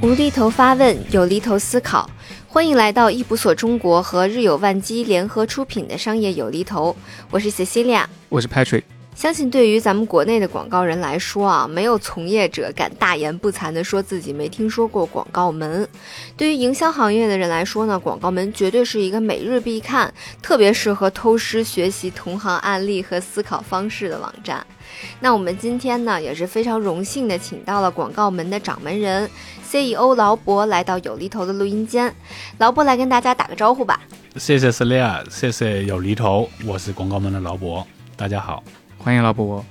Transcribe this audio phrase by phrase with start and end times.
[0.00, 2.08] 无厘头发问，有厘头思考。
[2.46, 6.94] 欢迎来到易普所中国和日有万机联合出品的商业有厘头，
[7.30, 8.82] 我是 Cecilia，我是 Patrick。
[9.14, 15.86] 相信对于咱们国内的广告人来说啊，没有从业者敢大言不惭地说自己没听说过广告门。
[16.36, 20.12] 对于营销行业的人来说呢，广告门绝对是一个每日必看，
[20.42, 24.66] 特别适合偷师学习同行案例和思考方式的网站。
[25.20, 29.30] 那我们今天呢，也是非常荣幸的，请到了广告门的掌门人
[29.62, 32.12] CEO 劳勃来到有厘头的录音间。
[32.58, 34.00] 劳勃来跟大家打个招呼吧。
[34.36, 37.84] 谢谢 Celia，谢谢有厘头，我是广告门的劳勃，
[38.16, 38.64] 大家好。
[39.04, 39.64] 欢迎老伯。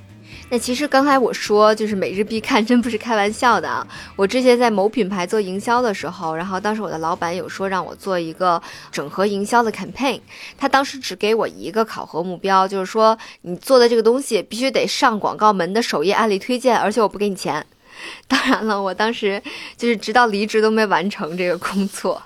[0.49, 3.87] 那其实刚才我说就是每日必看，真不是开玩笑的啊！
[4.17, 10.19] 我之前在某品牌做营销的时候，然后当时我的老板有说让我做一个整合营销的 campaign，
[10.57, 17.65] 他当时只给我一个考核目标，就是说你做的这个东西必须得上广告门的首页案例推荐，而且我不给你钱。
[18.27, 19.41] 当然了，我当时
[19.77, 22.21] 就是直到离职都没完成这个工作。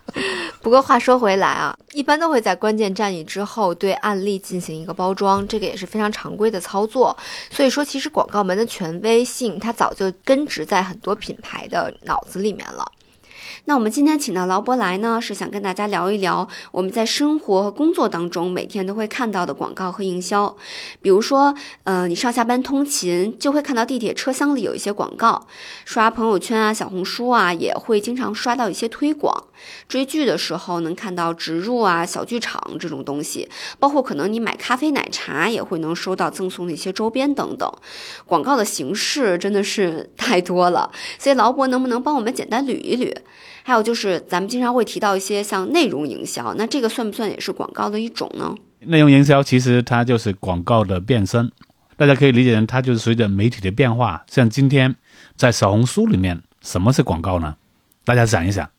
[0.61, 7.15] 不过话说回来啊，一般都会在关键战役之后对案例进行一个包装，这个也是非常常规的操作。
[7.51, 12.91] 所以说，其实广告门的权威性它早就根植在很多品牌的脑子里面了。
[13.65, 20.55] 那我们今天请到劳伯来呢，是想跟大家聊一聊我们在生活和工作当中每天都会看到的广告和营销。
[21.01, 25.47] 比如说，呃，你上下班通勤就会看到地铁车厢里有一些广告，
[25.85, 29.45] 刷朋友圈啊、小红书啊，也会经常刷到一些推广。
[29.87, 33.47] 追剧的时候能看到植入啊、小剧场这种东西，
[33.79, 37.71] 包括可能你买咖啡、奶茶也会能收到赠送的一些周边等等。
[38.25, 43.15] 广告的形式真的是 太多了，所以劳勃能不能帮我们简单捋一捋？
[43.63, 48.55] 还有就是，咱们经常会提到一些像内容营销，那这个算不算也是广告的一种呢？
[48.81, 51.51] 内容营销其实它就是广告的变身，
[51.97, 54.23] 大家可以理解成它就是随着媒体的变化。
[54.29, 54.95] 像今天
[55.35, 57.55] 在小红书里面，什么是广告呢？
[58.03, 58.69] 大家想一想，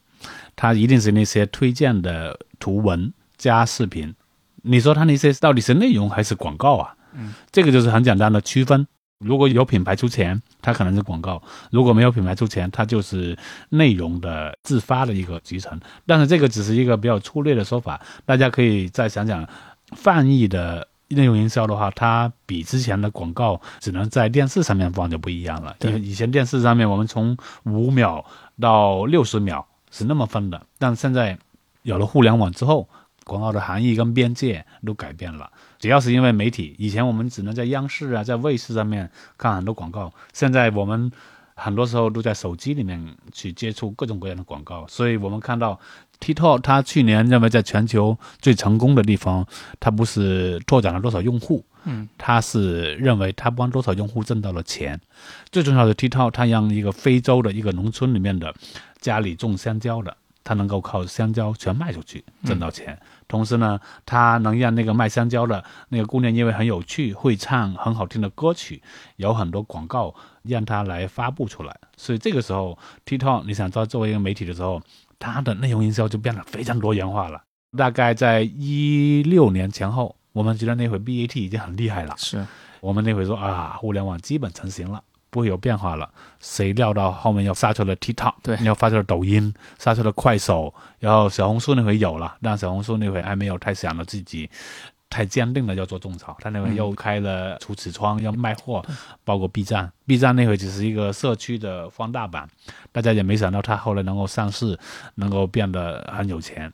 [0.56, 4.14] 它一定是那些推荐的图文加视频。
[4.62, 6.96] 你说它那些到底是内容还是广告啊？
[7.14, 8.86] 嗯，这个就是很简单的区分。
[9.24, 11.40] 如果有品牌出钱，它可能是广告；
[11.70, 13.38] 如果没有品牌出钱，它就是
[13.70, 15.80] 内容的自发的一个集成。
[16.04, 19.48] 但是这个只是一个比较粗略的说法，大家可以再想想，
[19.94, 25.74] 泛义的内容营销的话，它比之前的广告只能在电视上面放就不一样了。
[25.80, 27.34] 因为以前电视上面我们从
[27.64, 28.22] 五秒
[28.60, 31.38] 到六十秒是那么分的，但现在
[31.82, 32.88] 有了互联网之后。
[33.28, 36.76] 广告的含义跟边界都改变了，主要是因为媒体。
[36.78, 41.10] 以前我们只能在央视啊，在卫视上面看很多广告，现在我们
[41.56, 44.86] 很多时候都在手机里面去接触各种各样的广告。
[44.86, 45.80] 所以我们看到
[46.20, 49.44] TikTok，它去年认为在全球最成功的地方，
[49.80, 55.00] 它不是拓展了多少用户，嗯，它是认为它帮多少用户挣到了钱。
[55.50, 58.54] 最重要的，TikTok 它让一个非洲的一个农村里面的
[59.06, 62.98] 家里种香蕉的，他能够靠香蕉全卖出去挣到钱。
[63.28, 68.82] 同时呢，他能让那个卖香蕉的那个姑娘，因为很有趣，会唱很好听的歌曲，
[69.16, 70.12] 有很多广告
[70.42, 71.72] 让他来发布出来。
[71.96, 74.82] 所以这个时候，TikTok 你想做作为一个媒体的时候，
[75.20, 77.40] 它的内容营销就变得非常多元化了。
[77.76, 82.14] 大概在一六年前后，我们觉得那会 BAT 已经很厉害了。
[82.16, 82.44] 是
[82.80, 85.02] 我们那会说啊，互联网基本成型了。
[85.36, 86.10] 不会有变化了，
[86.40, 94.48] 谁料到后面又杀出了 TikTok，对，又发出了抖音，杀出了快手，然后小红书那回有了，但小红书那回还没有太想到自己
[95.10, 98.82] 太坚定的要做种草，他那回又开了除此窗要卖货，
[99.24, 102.48] 包括 B 站，B 站那回只是一个社区的放大版，
[102.90, 104.78] 大家也没想到他后来能够上市，
[105.16, 106.72] 能够变得很有钱。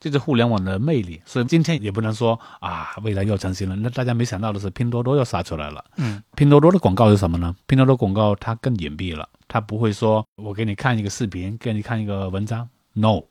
[0.00, 3.76] 这是互联网的魅力，所以今天也不能说啊，未来又成型了。
[3.76, 5.84] 那大家没想到的是，拼多多又杀出来了。
[5.96, 7.54] 嗯，拼多多的广告是什么呢？
[7.66, 12.68] 拼多多广告它更隐蔽了，它不会说我给你看一个视频，给你看一个文章。
[12.94, 13.22] No，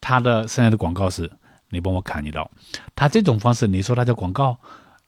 [0.00, 1.30] 它的现在的广告是，
[1.70, 2.50] 你帮我砍一刀。
[2.94, 4.58] 它这种方式，你说它叫广告，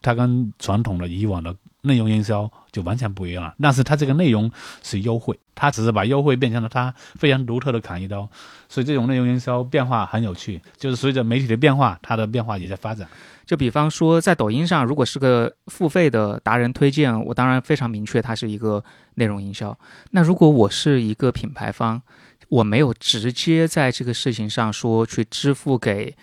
[0.03, 1.55] 它跟传统的以往的。
[1.83, 4.51] 内容营销就完全不一样了，但是它这个内容
[4.83, 8.29] 是优惠，它只是把优惠变成了它非常独特的砍一刀，
[8.69, 13.09] 所以这种内容营销变化很有趣，就是随着媒体的变化，它的变化也在发展。
[13.47, 18.85] 就比方说在抖音上，如果是个付费的达人推荐，我当然非常明确它是一个
[19.15, 19.79] 内容营销。
[20.11, 22.03] 那如果我是一个品牌方，
[22.49, 26.15] 我没有直接在这个事情上说去支付给。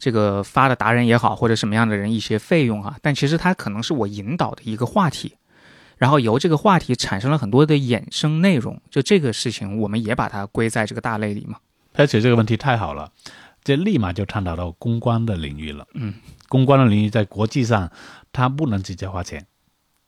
[0.00, 5.36] 这个发的达人也好，或者什么样的人一些费用啊，但其实它可能是我引导的一个话题，
[5.98, 11.58] 然后由这个话题产生了很多的衍生内容，就这个事情我们也把它归在这个大类里嘛。
[11.94, 13.12] Patrick 这个问题太好了，
[13.62, 15.86] 这立马就探讨到公关的领域了。
[15.92, 16.14] 嗯，
[16.48, 17.92] 公关的领域在国际上，
[18.32, 19.46] 它不能直接花钱，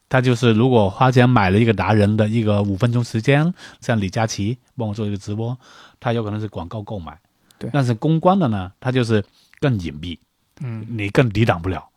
[0.09, 5.59] 它就是如果花钱买了一个达人的一个五分钟时间，像李佳琦帮我做一个直播，
[6.01, 7.19] 他有可能是广告购买。
[7.59, 9.25] 对但是公关的呢，他就是
[9.63, 10.19] 更隐蔽，
[10.61, 11.89] 嗯你更抵挡不了。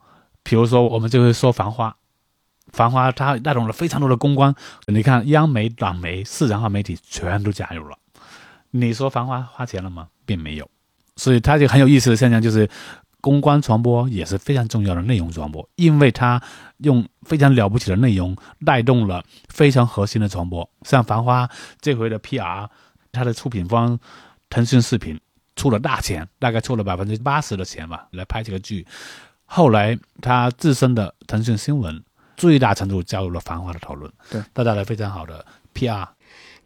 [0.43, 1.89] 比如说，我们就会说《繁花》，
[2.71, 4.53] 《繁花》它带动了非常多的公关，
[4.85, 7.97] 你看央媒、党媒、市场化媒体全都加入了。
[8.69, 10.09] 你说《繁花》花钱了吗？
[10.25, 10.69] 并没有。
[11.15, 12.69] 所以它就很有意思的现象就是，
[13.21, 16.39] 公关传播也是非常重要的内容传播，因为它
[16.77, 20.69] 用非常了不起的内容带动了非常核心的传播。
[20.83, 21.47] 像《繁花》
[21.81, 22.69] 这回的 PR，
[23.11, 23.97] 它的出品方
[24.49, 25.19] 腾讯视频
[25.55, 28.85] 出了大钱，大概出了百分之八十的钱吧，来拍这个剧。
[29.45, 32.03] 后来他自身的腾讯新闻
[32.35, 36.07] 最大程度加入了《繁华》的讨论，对，带来了非常好的 PR。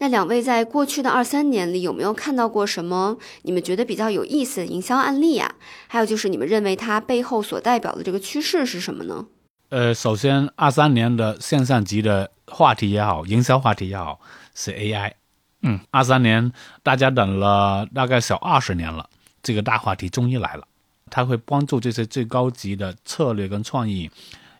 [0.02, 5.54] 那两位在过去的二三年里，有没有看到过什么你们觉得比较有意思的营销案例啊、
[5.88, 9.26] 还有就是你们认为它背后所代表的这个趋势是什么呢？
[9.68, 14.22] 呃，首先二三年的线上级的话题也好，营销话题也好，
[14.56, 15.12] 是 AI。
[15.62, 16.52] 嗯，二三年
[16.84, 19.10] 大家等了大概小二十年了，
[19.44, 20.66] 这个大话题终于来了。
[21.10, 24.10] 它会帮助这些最高级的策略跟创意，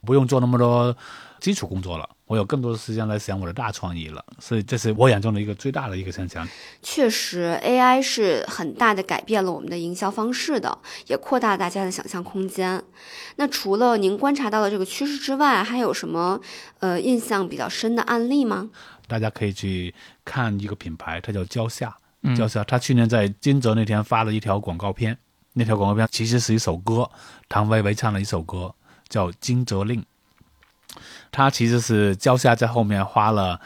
[0.04, 0.96] 不用做那么多
[1.38, 4.24] 基础工作了，我有更多的时间来想我的大创意了。
[4.40, 6.46] 所以这是我眼中的一个最大的一个现象。
[6.82, 10.76] 确实，AI 是很大的改变了我们的营销方式的，
[11.06, 12.82] 也扩大大家的想象空间。
[13.36, 16.40] 那除了您观察到的这个趋势之外，还有什么
[16.80, 18.68] 呃印象比较深的案例吗？
[19.10, 19.92] 大家可以去
[20.24, 21.92] 看一个品牌，它叫蕉下。
[22.22, 25.16] 嗯蕉下，它去年在金泽那天发了一条广告片，
[25.54, 27.10] 那条广告片其实是一首歌，
[27.48, 28.74] 唐维维唱了一首歌，
[29.08, 30.00] 叫《金泽令》。
[31.32, 33.58] 它其实是蕉下在后面花了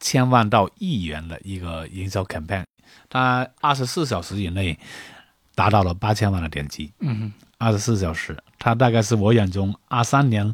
[0.00, 2.64] 千万到亿元的一个营销 campaign，
[3.08, 4.76] 它二十四小时以内
[5.54, 6.92] 达到了八千万的点击。
[6.98, 10.52] 嗯二十四小时，它大概是我眼中二三年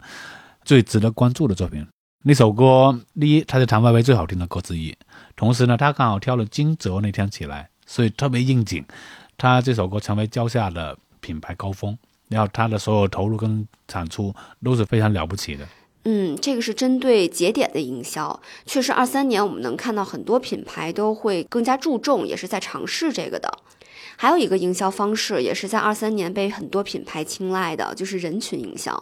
[0.67, 1.87] 最值得关注的作品。
[2.25, 4.95] 那首歌，第一，它是谭维维最好听的歌之一，
[5.37, 8.85] 同时呢，他刚好挑了惊蛰那天起来，所以特别应景。
[9.37, 11.97] 他这首歌成为蕉下的品牌高峰，
[12.29, 14.35] 然后他的所有投入跟产出
[14.65, 15.65] 都是非常了不起的。
[16.05, 23.49] 嗯，这个是针对节点的营销，确实二三年我们能看到很多品牌都会更加注重，也是在尝试这个的。
[24.21, 29.01] 还有一个营销方式，也是在二三年被很多品牌青睐的，就是人群营销。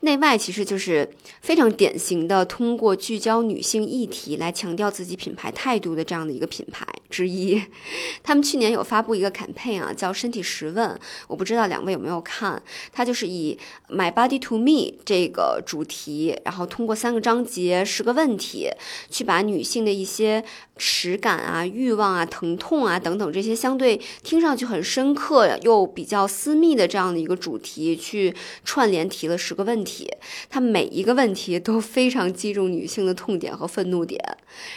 [0.00, 1.08] 内外其实就是
[1.40, 7.62] 非常典型的通过聚焦女性议题来强调自己品牌态度的这样的一个品牌之一。
[8.24, 10.98] 他们去年有发布一个 campaign 啊，叫“身体十问”，
[11.28, 12.60] 我不知道两位有没有看？
[12.92, 13.56] 它就是以
[13.88, 18.68] “My Body to Me” 这个主题，然后通过三个章节、十个问题，
[19.08, 20.42] 去把女性的一些
[20.76, 30.08] 实感啊、欲望啊、疼痛啊等等这些相对听上去很深刻又比较私密的这样的一个主题，去串联提了十个问题。
[30.48, 34.20] 它每一个问题都非常击中女性的痛点和愤怒点。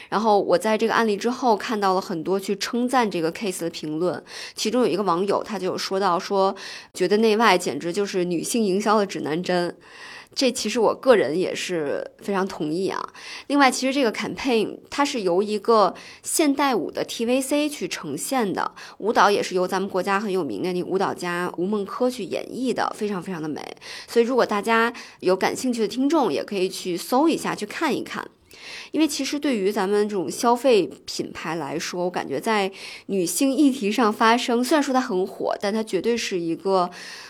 [0.10, 4.22] 然后我在这个案例之后看到了很多去称赞这个 case 的评论，
[4.54, 6.56] 其中有一个网友他就有说到说，
[6.94, 9.76] 觉得内外简直就是女性营销的指南针。
[10.36, 13.02] 这其实我个人也是非常同意啊。
[13.48, 15.94] 另外，其实这个 campaign 它是由一个
[16.24, 23.62] 现代舞的 TVC 去呈现的，舞蹈也是由咱们国家很有名的那舞蹈家吴孟珂去演绎的，非常非常的美。
[24.08, 28.26] 所以，如果大家有感兴趣的听众，也可以去搜一下，去看一看。
[28.92, 32.72] 因为其实对于咱们这种消费品牌来说，我感觉在
[33.08, 36.90] 女性议题上发声，虽然说它很火，但它绝对是一个，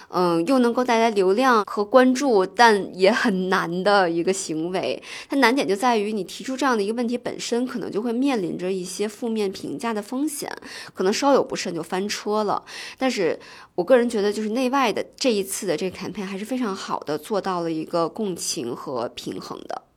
[0.09, 5.01] 嗯，又能够带来流量和关注，但也很难的一个行为。
[5.29, 10.51] 它难点就在于你提出这样的一个问题本身，可能就会面临着一些负面评价的风险，
[10.93, 12.63] 可能稍有不慎就翻车了。
[12.98, 13.39] 但是
[13.75, 19.88] 我个人觉得，就是内外的这一次的这个 campaign 还是非常好的，做到了一个共情和平衡的。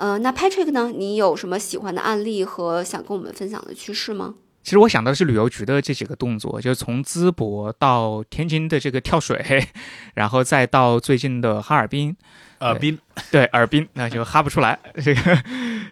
[0.00, 0.90] 呃，那 Patrick 呢？
[0.96, 4.34] 你有什么喜欢的案例和想跟我们分享的趋势吗？
[4.62, 9.66] 其实我想到的是旅游局的这几个动作，就是从淄博到天津的这个跳水，
[10.16, 12.16] 然后再到最近的哈尔滨，
[12.60, 12.98] 尔滨，
[13.30, 14.78] 对，耳滨那就哈不出来。
[15.02, 15.38] 这个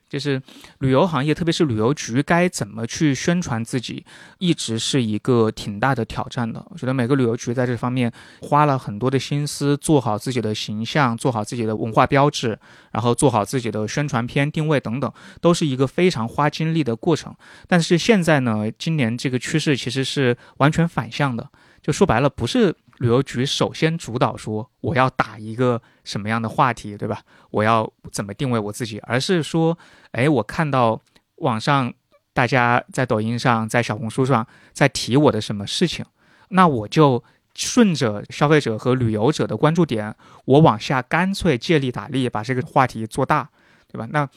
[0.09, 0.41] 就是
[0.79, 4.05] 旅游行业，特别是旅游局该怎么去宣传自己，
[4.39, 6.65] 一直是一个挺大的挑战的。
[6.71, 12.59] 我觉得每个旅游局在这方面花了很多的心思，做好自己的形象，做好自己的文化标志，
[12.93, 17.35] 然后做好自己的宣传片定位等等，都是一个非常花精力的过程。
[17.67, 21.49] 但是现在呢，今年这个趋势其实是完全反向的，
[21.89, 27.23] 就说白了，不是旅游局首先主导说我要打一个什么样的话题，对吧？
[27.51, 29.79] 我要怎么定位我自己，而是说，
[30.13, 31.01] 哎，我看到
[31.37, 31.91] 网上
[32.35, 36.05] 大家在抖音上、在小红书上在提我的什么事情，
[36.51, 40.15] 那我就顺着消费者和旅游者的关注点，
[40.45, 43.49] 我往下干脆借力打力，把这个话题做大，
[43.91, 44.07] 对吧？
[44.11, 44.29] 那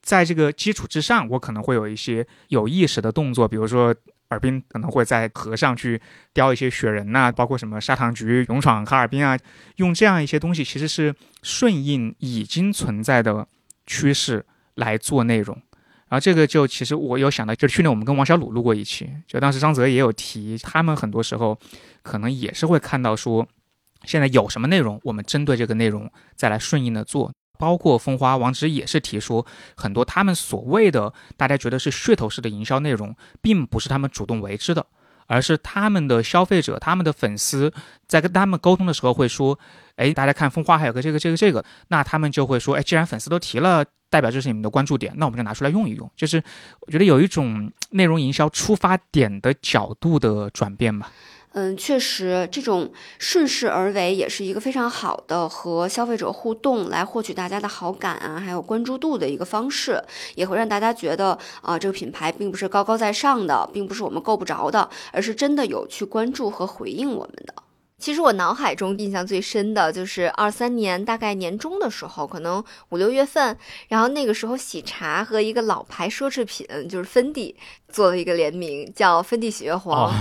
[0.00, 3.94] 在这个基础之上，我可能会有一些有意识的动作，比如说。
[4.28, 6.00] 尔滨可能会在河上去
[6.32, 9.38] 雕一些雪人呐，包括什么砂糖橘勇闯哈尔滨啊，
[9.76, 13.46] 用这样一些东西，其实是顺应已经存在的
[13.86, 15.56] 趋势来做内容。
[16.08, 21.58] 然后这个就其实我有想到，就去年我们跟王小鲁录过一期，就当时张泽也有提，他们很多时候
[22.02, 23.46] 可能也是会看到说，
[24.04, 27.32] 现在有什么内容，我们针对这个内容再来顺应的做。
[27.58, 29.44] 包括风花王直也是提出，
[29.76, 34.86] 很多他们所谓的大家觉得是噱头式的营销内容，并不是他们主动为之的，
[35.26, 37.72] 而是他们的消费者、他们的粉丝
[38.06, 39.58] 在跟他们沟通的时候会说，
[39.96, 46.10] 哎，大家看风花还有个这个这个这个，那他们就会说，哎，既然粉丝都提了，代表这是你们的关注点，那我们就拿出来用一用。
[46.16, 46.42] 就是
[46.80, 51.10] 我觉得有一种内容营销出发点的角度的转变吧。
[51.58, 59.98] 嗯，确实，这种顺势而为也是一个非常好的和消费者互动，来获取大家的好感啊，还有关注度的一个方式，
[60.34, 67.54] 也会让大家觉得啊，这个品牌并不是高高在上的，并不是我们够不着的，而是真的有去关注和回应我们的。
[67.98, 73.56] 其实我脑海中印象最深的就是二三年大概年中的时候，可能五六月份，
[73.88, 77.56] 然后那个时候喜茶和一个老牌奢侈品就是芬迪
[77.88, 80.12] 做了一个联名，叫芬迪喜悦黄。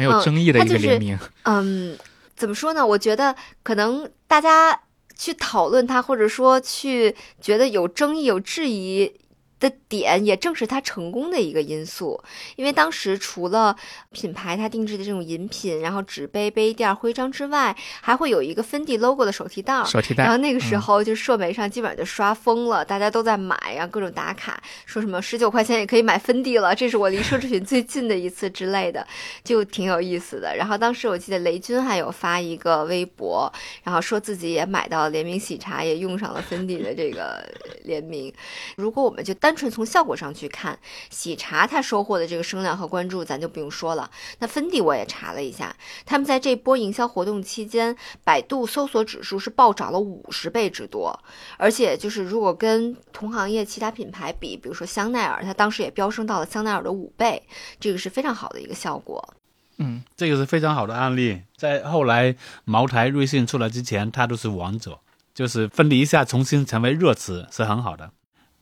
[0.00, 1.96] 很有争议的一个联名，嗯，
[2.36, 2.86] 怎么说呢？
[2.86, 4.80] 我觉得可能大家
[5.16, 9.12] 去讨论它，或者说去觉得有争议、有质疑。
[9.60, 12.20] 的点也正是它成功的一个因素，
[12.56, 13.76] 因为当时除了
[14.10, 19.84] 品牌它定制的这种饮品，然后纸杯、杯垫、徽章之外，还会有一个芬迪 logo 的手提袋。
[19.84, 20.24] 手提袋。
[20.24, 29.06] 然后那个时候就社媒上基本上就刷疯了，大家都在买然后，各种打卡，说什么十九块钱也可以买芬迪了，这是我离奢侈品最近的一次之类的，
[29.44, 30.56] 就挺有意思的。
[30.56, 33.52] 然后当时我记得雷军还有发一个微博，
[33.84, 37.44] 然后说自己也买到联名喜茶，也用上了芬迪的这个
[37.84, 38.32] 联名。
[38.76, 40.78] 如果我们就单单纯从效果上去看，
[41.10, 44.08] 喜茶它收获的这个声量和关注，咱就不用说了。
[44.38, 45.74] 那芬迪我也查了一下，
[46.06, 51.18] 他们在这波营销活动期间，百度搜索指数是暴涨了五十倍之多。
[51.56, 57.42] 而且就是如果跟同行业其他品牌比，比如说香奈儿，它当时也飙升到了香奈儿的五倍，
[57.80, 59.34] 这个是非常好的一个效果。
[59.78, 61.42] 嗯，这个是非常好的案例。
[61.56, 65.00] 在后来茅台、瑞幸出来之前，它都是王者，
[65.34, 68.12] 就是芬迪一下重新成为热词，是很好的。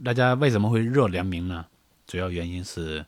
[0.05, 1.67] 大家为什么会热联名呢？
[2.07, 3.05] 主要原因是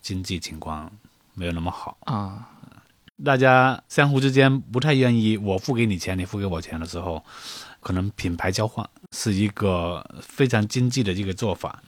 [0.00, 0.90] 经济情况
[1.34, 2.48] 没有那么好啊。
[3.24, 7.24] 大家相互之间不太愿意，我付给你钱，你付给我钱的时候，
[7.80, 11.82] 可能品牌交换是一个非常经济的一个做法。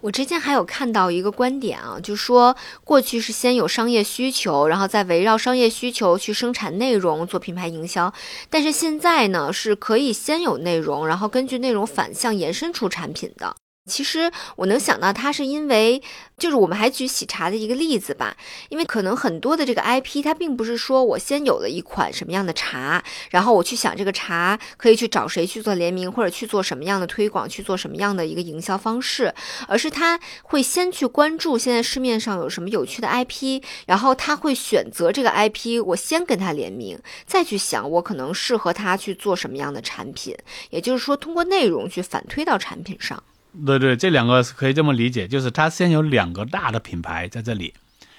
[0.00, 8.12] 我之前还有看到一个观点啊，就说过去是先有商业需求，然后再围绕商业需求去生产内容做品牌营销，
[8.48, 13.56] 但是现在呢是可以先有内容，然后根据内容反向延伸出产品的。
[13.86, 16.02] 其实我能想到，它是因为，
[16.36, 18.36] 就是我们还举喜茶的一个例子吧，
[18.68, 29.32] 因为可能很多的这个 IP，它并不是说我先有了一款什么样的茶，然后我去想这个茶可以去找谁去做联名，或者去做什么样的推广，去做什么样的一个营销方式，
[29.68, 40.36] 而是他会先去关注现在市面上有什么有趣的 IP，然后他会选择这个 IP，我先跟他联名，再去想我可能适合他去做什么样的产品，
[40.70, 43.22] 也就是说通过内容去反推到产品上。
[43.64, 47.72] 对对，这两个可以这么理解，就是他先有两个大的品牌在这里，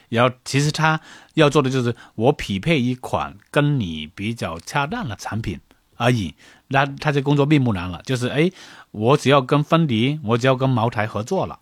[0.10, 1.00] 然后其实他
[1.36, 5.60] 要做的就是我匹配一款跟你比较恰当的产品
[5.98, 6.34] 而已。
[6.70, 8.51] 那他这工作并不难了，就是哎，
[8.91, 11.60] 我只要跟芬迪，我只要跟茅台合作了，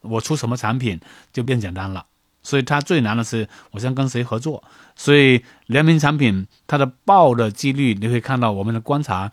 [0.00, 1.00] 我出什么产品
[1.32, 2.06] 就变简单了。
[2.42, 4.62] 所以它最难的是我先跟谁合作。
[4.94, 9.32] 所以联名产品它的爆的几率，你会看到我们的观察，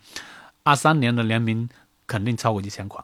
[0.63, 1.67] 二三年的联名
[2.07, 3.03] 肯定超过一千款。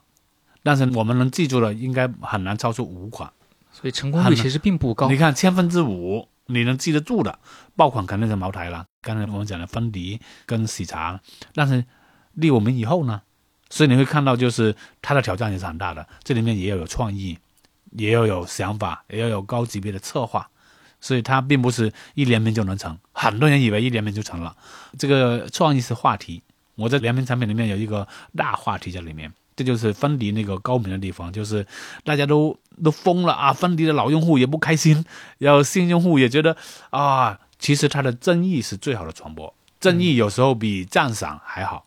[0.67, 3.31] 但是我们能记住的应该很难超出五款，
[3.71, 5.09] 所以成功率其实并不高。
[5.09, 7.39] 你看千分之五，你能记得住的
[7.77, 8.83] 爆款肯定是茅台了。
[9.01, 11.21] 刚才我们讲的芬迪跟喜茶，
[11.53, 11.85] 但是
[12.33, 13.21] 立我们以后呢？
[13.69, 16.05] 所以你会看到，就是它的挑战也是很大的。
[16.21, 17.39] 这里面也要有创意，
[17.91, 20.49] 也要有想法，也要有高级别的策划。
[20.99, 22.97] 所以它并不是一联名就能成。
[23.13, 24.53] 很多人以为一联名就成了，
[24.99, 26.43] 这个创意是话题。
[26.75, 28.05] 我在联名产品里面有一个
[28.35, 29.31] 大话题在里面。
[29.57, 31.65] 这就是芬迪那个高明的地方，就是
[32.03, 33.51] 大家都都疯了啊！
[33.51, 35.03] 芬迪的老用户也不开心，
[35.39, 36.55] 然后新用户也觉得
[36.91, 41.83] 啊，其实它的争议是最好的传播，争议有时候比赞赏还好，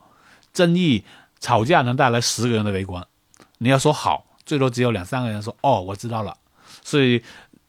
[0.53, 1.05] 争议
[1.39, 3.07] 吵架能带来十个人的围观，
[3.59, 6.37] 你要说好，最多只有两三个人说哦，我知道了，
[6.83, 7.23] 所以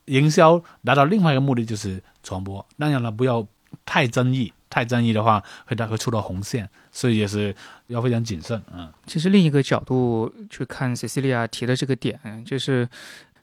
[0.05, 3.45] 营销达到另外一个目的就是传播，当然了，不要
[3.85, 7.55] 太争议，太争议的话会它会触到红线，所以也是
[7.87, 8.59] 要非常谨慎。
[8.73, 12.89] 嗯，其实另一个角度去看 Cecilia 提的这个点，就是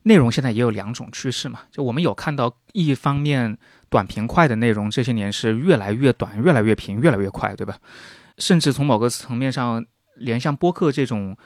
[0.03, 1.61] 内容现在也有两种趋势嘛。
[1.71, 3.57] 就我们有看到一方面
[3.89, 7.77] 短平快的内容这些年是越来越短、越来越平、越来越快，对吧？
[8.39, 9.85] 甚至从某个层面上，
[10.17, 11.37] 连像播客这种。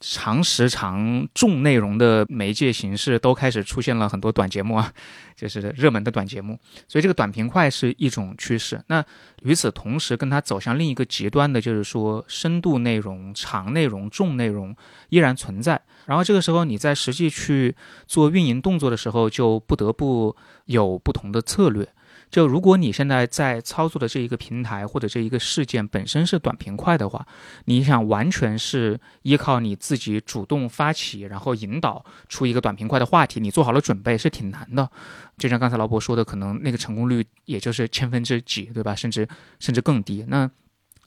[0.00, 4.92] 长时长重内容的媒介形式都开始出现了很多短节目啊，
[5.36, 8.80] 就是热门的短节目，所以这个短平快是一种趋势。
[8.86, 9.04] 那
[9.42, 14.74] 与此同时，跟它走向另一个极端的，就是说深度内容、长内容、重内容
[15.08, 15.80] 依然存在。
[16.06, 17.74] 然后这个时候你在实际去
[18.06, 20.34] 做运营动作的时候，就不得不
[20.66, 21.86] 有不同的策略。
[22.30, 27.26] 就如果你现在在操作的这一个平台或者这一个事件本身是短平快的话，
[27.64, 34.90] 你想完全是依靠你自己主动发起，然后引导出一个短平快的话题，你做好了准备是挺难的。
[35.36, 38.94] 就像刚才老伯说的，可能那个成功率也就是千分之几，对吧？
[38.94, 39.26] 甚至
[39.58, 40.24] 甚至更低。
[40.28, 40.50] 那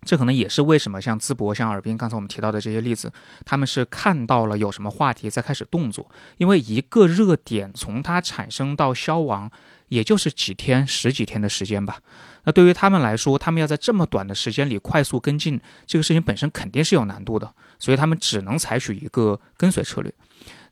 [0.05, 3.11] 这可能也是为什么像淄博、像尔滨刚才我们提到的这些例子，
[3.45, 9.51] 他们是看到了有什么话题在开始动作，因为一个热点从它产生到消亡。
[9.91, 11.99] 也就是几天、十几天的时间吧。
[12.45, 20.13] 那对于他们来说，他们要在这么短的时间里快速跟进这个事情本身肯定是有难度的，所以他们只能采取一个跟随策略。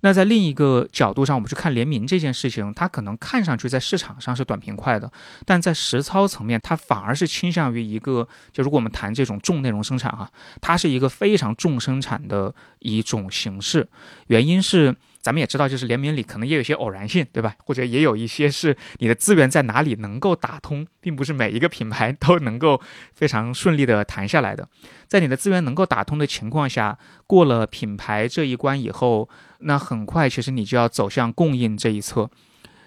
[0.02, 5.12] 那在另一个角度上，我们去看联名这件事情，它可能看上去在市场上是短平快的，
[5.46, 10.30] 但在实操层面，它反而是倾向于一个，就如果我们谈这种重内容生产哈，
[10.62, 13.88] 它是一个非常重生产的一种形式。
[14.28, 14.96] 原因是。
[15.22, 17.54] 咱们也知道，就是联名里可能也有一些偶然性，对吧？
[17.66, 22.80] 或者也有一些是你的资源在哪里能够打通，并不是每一个品牌都能够
[23.14, 24.66] 非常顺利的谈下来的。
[25.08, 29.28] 在你的资源能够打通的情况下，过了品牌这一关以后，
[29.60, 32.30] 那很快其实你就要走向供应这一侧。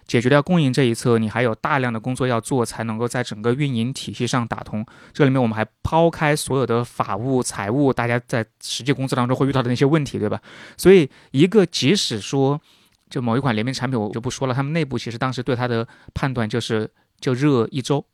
[0.04, 4.84] 解决掉供应这一侧，你还有大量的工作要做，才能够在整个运营体系上打通。
[5.12, 10.42] 这里面我们还抛开所有的法务、财务，大家在实际工作当中会遇到的那些问题，对吧？
[10.76, 12.60] 所以，一个即使说
[13.08, 18.04] 就某一款联名产品，我就不说了，他们内部其实当时对它的判断就是就热一周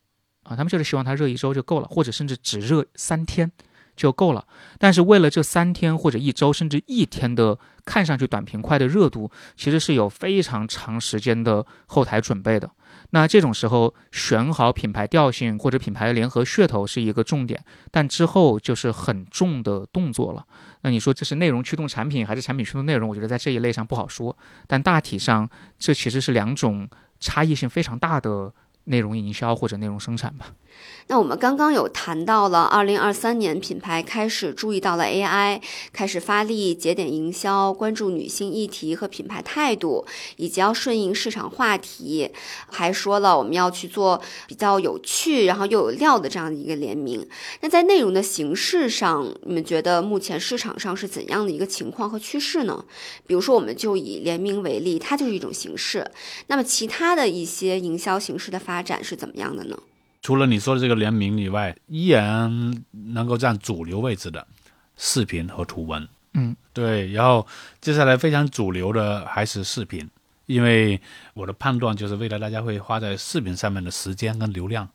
[0.42, 3.50] 啊，他们就是希望它热一周就够了，或者甚至只热三天。
[3.98, 4.46] 就够了，
[4.78, 12.70] 但是为了这三天或者一周甚至一天的看上去短平快的热度，其实是有非常长时间的后台准备的。
[13.10, 20.46] 那这种时候选好品牌调性或者品牌联合噱头是一个重点，但之后就是很重的动作了。
[20.82, 23.10] 那你说这是内容驱动产品还是产品驱动内容？
[23.10, 28.52] 我觉得在这一类上不好说，但大体上这其实是两种差异性非常大的
[28.88, 30.52] 内容营销或者内容生产吧。
[31.08, 35.60] 那我们刚刚有谈到了，二零二三年品牌开始注意到了 AI，
[35.92, 42.30] 开始发力节点营销，关注女性议题和品牌态度，以及要顺应市场话题，
[42.70, 47.26] 还说了我们要去做比较有趣，然后又有料的这样的一个联名。
[47.62, 52.84] 那在内容的形式上，你们觉得目前市场上是怎样的一个情况和趋势呢？
[53.26, 56.08] 比如说，我们就以联名为例，它就是一种形式。
[56.48, 59.76] 那么其他的一些营销形式的发展是怎么样的呢？
[60.20, 64.46] 除了你说的这个联名以外，依然能够占主流位置的
[64.96, 67.12] 视频和图文，嗯，对。
[67.12, 67.46] 然后
[67.80, 70.08] 接下来非常主流的还是视频，
[70.46, 71.00] 因为
[71.34, 74.88] 我的判断就是未来大家会花在视频上面的时间跟流量，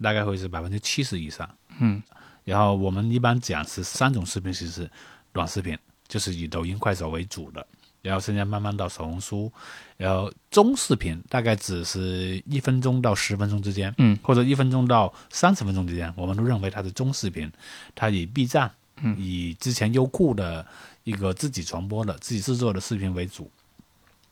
[0.00, 2.02] 大概会是百分之七十以上，嗯。
[2.44, 4.90] 然后我们一般讲是三种视频形式，
[5.32, 7.64] 短视频就是以抖音、快手为主的。
[8.02, 9.50] 然后现在慢慢到小红书，
[9.96, 17.50] 然后中视频大概只是一分钟到十分钟之间，嗯，或者一分钟到三十分钟之间，我们都认为它是中视频。
[17.94, 20.66] 它以 B 站，嗯，以之前优酷的
[21.04, 23.48] 一个自己传播的、自己制作的视频为主。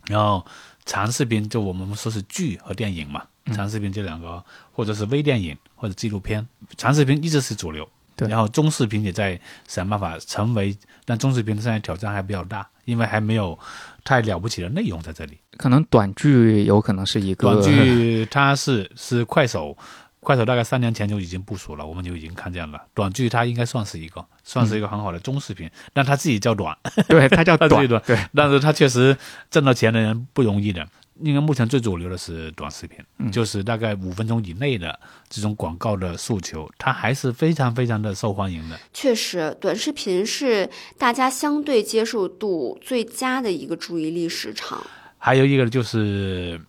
[0.07, 0.45] 然后
[0.85, 6.45] 长视频就我们说是剧和电影嘛，长视频这两个，或者是微电影或者纪录片，
[6.77, 7.89] 长视频一直是主流。
[8.17, 13.59] 然后中视频也在想办法成为，但中视频现在挑战还比较大，因为还没有
[14.05, 15.39] 太了不起的内容在这里。
[15.57, 19.77] 可能短剧有可能是一个短剧，它是是快手，
[20.21, 22.83] 快手大概三年前就已经部署了，我们就已经看见了。
[22.93, 26.77] 短剧它应该算是一个，算是一个很好的中视频，但它自己叫短，
[27.09, 29.17] 对，它叫 短，对，但是它确实
[29.51, 30.87] 挣到钱的人不容易的。
[31.23, 32.99] 应该目前最主流的是短视频，
[33.31, 38.79] 就是大概五分钟以内的这种广告的诉求，它还是非常非常的受欢迎的。
[38.93, 44.83] 确实，短视频是大家相对接受度最佳的一个注意力市场。
[45.19, 46.61] 还有一个就是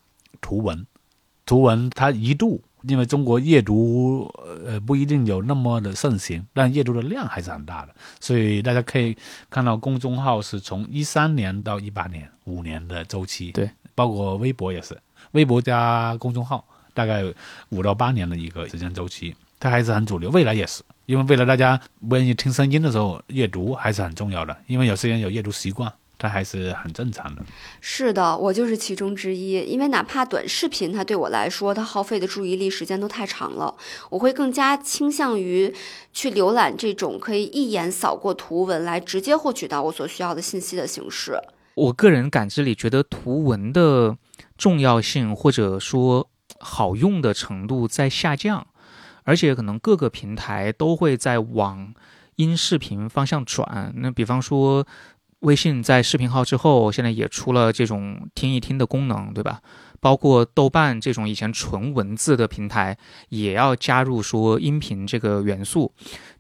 [0.42, 0.86] 图文，
[1.46, 4.28] 图文它一度因为中国阅读
[4.66, 9.16] 呃不一定有那么的盛行，但阅读的量还是很大的，所以大家可以
[9.50, 14.98] 看到公众号是从一三年到一八年五年的周期，对，包括微博也是，
[15.32, 17.24] 微博加公众号大概
[17.70, 20.82] 五到八年的一个时间周期，它还是很主流，未来也是。
[21.08, 24.56] 因为未来大家不愿意听声音的时候，阅读还是很重要的。
[24.68, 27.44] 因为有些人有阅读习惯，它还是很正常的。
[27.82, 29.60] 是的，我就是其中之一。
[29.62, 33.76] 因为哪怕短视频，它对我来说，它耗费的注意力时间都太长了，
[34.10, 35.74] 我会更加倾向于
[36.14, 41.38] 去浏览这种可以一眼扫过图文来直接获取到我所需要的信息的形式。
[41.76, 44.18] 我个人感知里觉得图文的
[44.58, 46.30] 重要性或者说
[46.60, 48.68] 好用的程度在下降。
[49.24, 51.94] 而且可能各个平台都会在往
[52.38, 53.94] 音视频方向转。
[53.98, 54.84] 那比方说，
[55.42, 59.62] 微信在视频号之后，现在也出了这种听一听的功能，对吧？
[60.02, 62.98] 包括豆瓣这种以前纯文字的平台，
[63.30, 65.94] 也要加入说音频这个元素。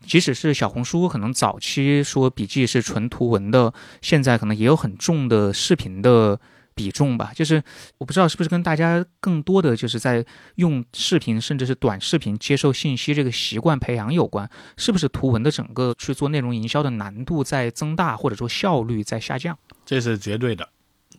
[0.05, 6.37] 即使是小红书，可能早期说笔记是纯图文的，现在可能也有很重的视频的。
[6.73, 7.61] 比重吧，就是
[7.97, 19.55] 我不知道是不是跟大家更多的就是在用视频甚至是短视频接受信息这个习惯培养有关，是不是图文的整个去做内容营销的难度在增大，或者说效率在下降？
[19.85, 20.67] 这是绝对的。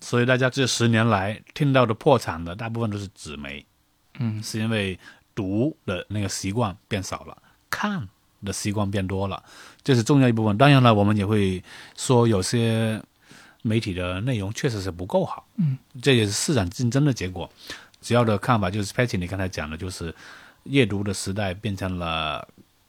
[0.03, 3.65] 所以大家这十年来听到的破产的大部分都是纸媒，
[4.19, 4.99] 嗯，是因为
[5.35, 7.39] 读的那个习惯变少了，
[7.71, 8.09] 看
[8.45, 9.43] 的习惯变多了，
[9.83, 10.59] 这是重要一部分。
[10.59, 11.63] 当然了，我们也会
[11.97, 13.01] 说有些。
[13.65, 17.49] 媒体的内容确实是不够好，嗯，这也是市场竞争的结果。
[18.01, 20.13] 主要的看法就是，Patty，你刚才讲的，就是
[20.65, 22.49] 阅读的时代变成了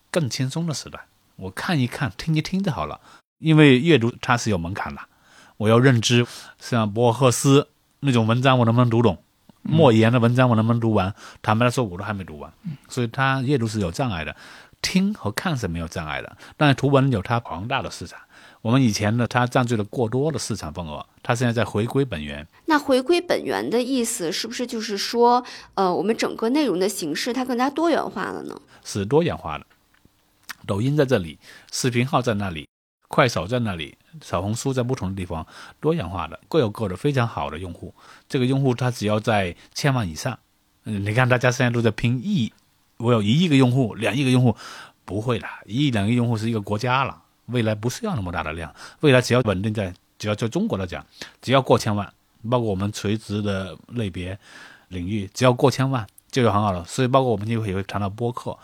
[0.09, 0.99] 更轻松的时代。
[1.35, 2.99] 我看一看，听一听就好了。
[3.37, 5.01] 因为阅读它是有门槛的，
[5.57, 6.25] 我要认知，
[6.59, 7.67] 像博赫斯
[7.99, 9.17] 那种文章，我能不能读懂？
[9.61, 11.15] 莫言的文章我能不能读完？
[11.41, 12.51] 坦白来说，我都还没读完，
[12.89, 14.35] 所以他阅读是有障碍的。
[14.81, 18.19] 听和看是没有障碍的，但是图文有它庞大的市场。
[18.61, 22.45] 我们以前呢，它占据了过多的市场份额，它现在在回归本源。
[22.65, 25.41] 那回归本源的意思是不是就是说，
[25.75, 28.59] 呃，我们整个内容的形式它更加多元化了呢？
[28.83, 29.65] 是多元化的。
[30.67, 31.39] 抖音在这里，
[31.71, 32.67] 视频号在那里，
[33.13, 35.45] 快手在那里，小红书在不同的地方，
[35.79, 37.93] 多元化的，各有各的非常好的用户。
[38.27, 40.39] 这个用户他只要在千万以上，
[40.81, 42.51] 你看大家现在都在拼亿，
[42.97, 44.55] 我有一亿个用户，两亿个用户，
[45.05, 47.21] 不会的，一亿两亿用户是一个国家了。
[47.45, 51.05] 未来不是要那么大的量，未来只要稳定在，只要在中国来讲，
[51.39, 52.11] 只要过千万，
[52.49, 54.39] 包括我们垂直的类别
[54.87, 56.83] 领域，只要过千万就有很好的。
[56.85, 58.57] 所以，包括我们今天也会谈到播客，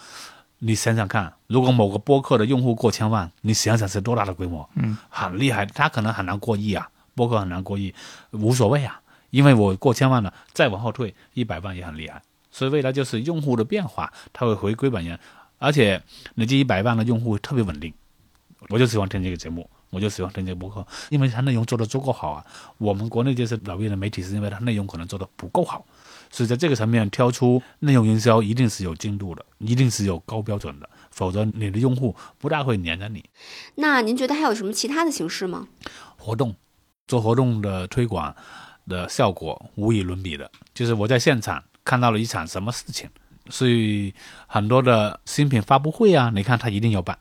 [0.60, 4.69] 你想想看，如果某个播客的用户过千万，你想想是多大的规模？
[4.76, 7.93] 嗯，很厉害，他可能很难过亿啊，播客很难过亿，
[8.32, 12.22] 无所谓啊，因为我过千万了，再往后退一百万也很厉害。
[12.52, 15.17] 所以未来就是用户的变化，它会回归本源，
[15.60, 16.02] 而且
[16.36, 17.93] 你这一百万的用户特别稳定。
[18.67, 22.45] 我就喜欢听这个节目，我就喜欢听这个播客，因为它内容做的足够好啊。
[22.78, 25.86] 我们国内就是老一的媒体是因为它内容可能做的不够好，
[26.32, 33.24] 所以在这个层面挑出内容营销一定是有精度的，一定是有高标准的，否则你的用户不大会黏着你。
[33.76, 35.68] 那您觉得还有什么其他的形式吗？
[36.18, 36.56] 活动，
[37.08, 38.36] 做活动的推广
[38.88, 43.10] 的效果无与伦比的，就是我在现场看到了一场什么事情，
[43.50, 44.13] 所以
[44.48, 47.18] 很多的新品发布会啊，你看他一定要办。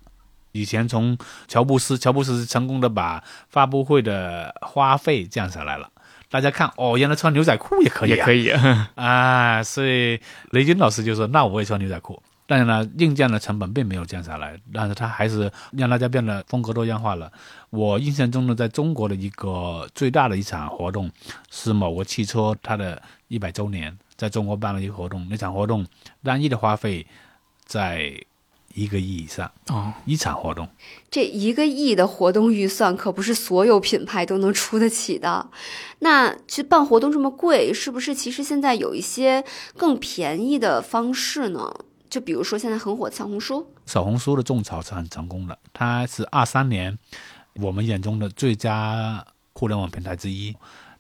[0.53, 1.17] 以前从
[1.47, 5.91] 乔布斯，乔布斯成功的把发布会的花费降下来了。
[6.31, 8.51] 大家看，哦，原来穿牛仔裤也可以，也可以
[8.97, 9.63] 啊。
[9.63, 17.31] 所以雷军老师就说：“那我也穿牛仔裤。”但是呢，硬件的成本并没有降下来，但是它还是让大家变得风格多样化了。
[17.71, 21.11] 我印象中呢，在中国的一个最大的一场活动
[21.51, 25.87] 是某个汽车它的一百周年，在中国办了一个活动，那场活动
[26.23, 27.07] 单一的花费
[27.65, 28.15] 在。
[28.75, 30.69] 一个亿以上哦，一场活动，
[31.11, 35.49] 这一个亿的活动预算可不是所有品牌都能出得起的。
[36.01, 39.45] 那去办活动这么贵，是不是其实现在有一些
[39.77, 41.75] 更便宜的方式呢？
[42.09, 46.97] 就比如说现在很火的小红书，小红书的种草是很成功的，它是二三年
[47.55, 50.57] 我们眼中的最佳互联网平台之一，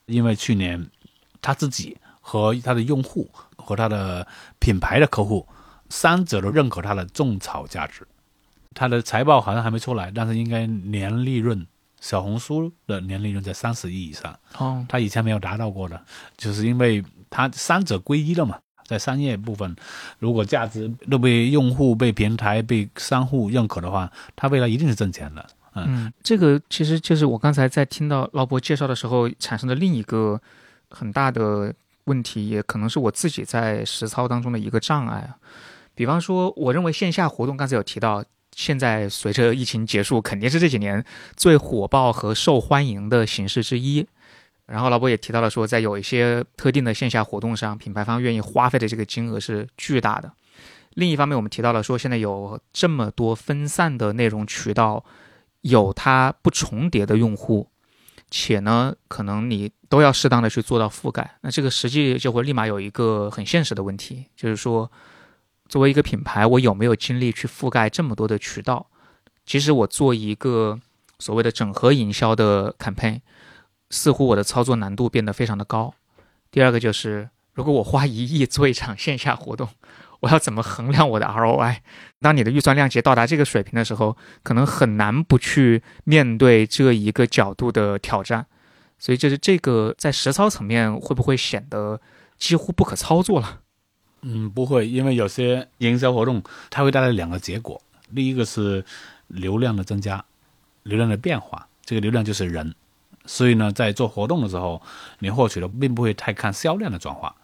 [0.06, 0.90] 因为去年
[1.40, 4.26] 他自己和他的用户和他的
[4.58, 5.46] 品牌的客户。
[5.88, 8.06] 三者都认可它的种草价值，
[8.74, 11.66] 它的财报好像还没出来，但是应该年利润，
[12.00, 14.38] 小红书的年利润在三十亿以上。
[14.58, 16.00] 哦，它以前没有达到过的，
[16.36, 18.58] 就是因为它三者归一了嘛。
[18.84, 19.76] 在商业部分，
[20.18, 25.46] 如果价值都被用户、被平台、被商户认可的话，它未来一定是挣钱的。
[25.74, 30.40] 嗯，这个其实就是我刚才在听到老伯介绍的时候产生的另一个
[30.90, 31.74] 很大的。
[32.04, 35.36] 问题，也可能是我自己在实操当中的一个障碍啊。
[35.98, 41.04] 比方说，我认为线下活动，刚才有提到，现在随着疫情结束，肯定是这几年
[41.36, 44.06] 最火爆和受欢迎的形式之一。
[44.66, 50.30] 然后老伯也提到了说，在有一些特定的线下活动上，品牌方愿意花费的这个金额是巨大的。
[50.90, 55.04] 另一方面，我们提到了说，现在有这么多分散的内容渠道，
[55.62, 57.68] 有它不重叠的用户，
[58.30, 61.38] 且呢，可能你都要适当的去做到覆盖。
[61.40, 64.88] 那这个实际就会立马有一个很现实的问题，就是说，
[65.68, 68.86] 作为一个品牌，我有没有精力去覆盖这么多的渠道？
[69.44, 70.78] 其实我做一个
[71.18, 73.20] 所谓的整合营销的 campaign，
[73.90, 75.94] 似乎我的操作难度变得非常的高。
[76.50, 79.68] 第二个就是，如果我花一亿做一场线下活动，
[80.20, 81.76] 我要怎么衡量我的 ROI？
[82.20, 88.46] 当你的预算量级到达这个水平的时候，可能很难不去面对这一个角度的挑战。
[88.98, 92.00] 所以，就是这个在实操层面会不会显得
[92.36, 93.60] 几乎不可操作了？
[94.22, 97.80] 嗯，不会，因为有些营销活动它会带来两个结果：
[98.14, 98.84] 第一个是
[99.28, 100.24] 流量的增加，
[100.82, 101.66] 流量的变化。
[101.84, 102.74] 这个流量就是人，
[103.24, 104.82] 所以呢，在做活动的时候，
[105.20, 107.34] 你获取的并不会太看销量的转化。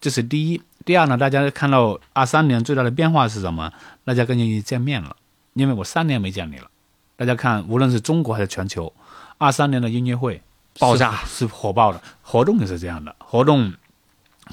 [0.00, 0.60] 这是第一。
[0.84, 3.72] 第二呢，大家看到二三年最大的变化是什么？
[4.04, 5.14] 大家更愿意见面了，
[5.54, 6.68] 因为我三年没见你了。
[7.14, 8.92] 大家看，无论是中国还是全球，
[9.38, 10.42] 二三年的音乐会
[10.80, 13.14] 爆炸是火爆的，活动也是这样的。
[13.20, 13.72] 活动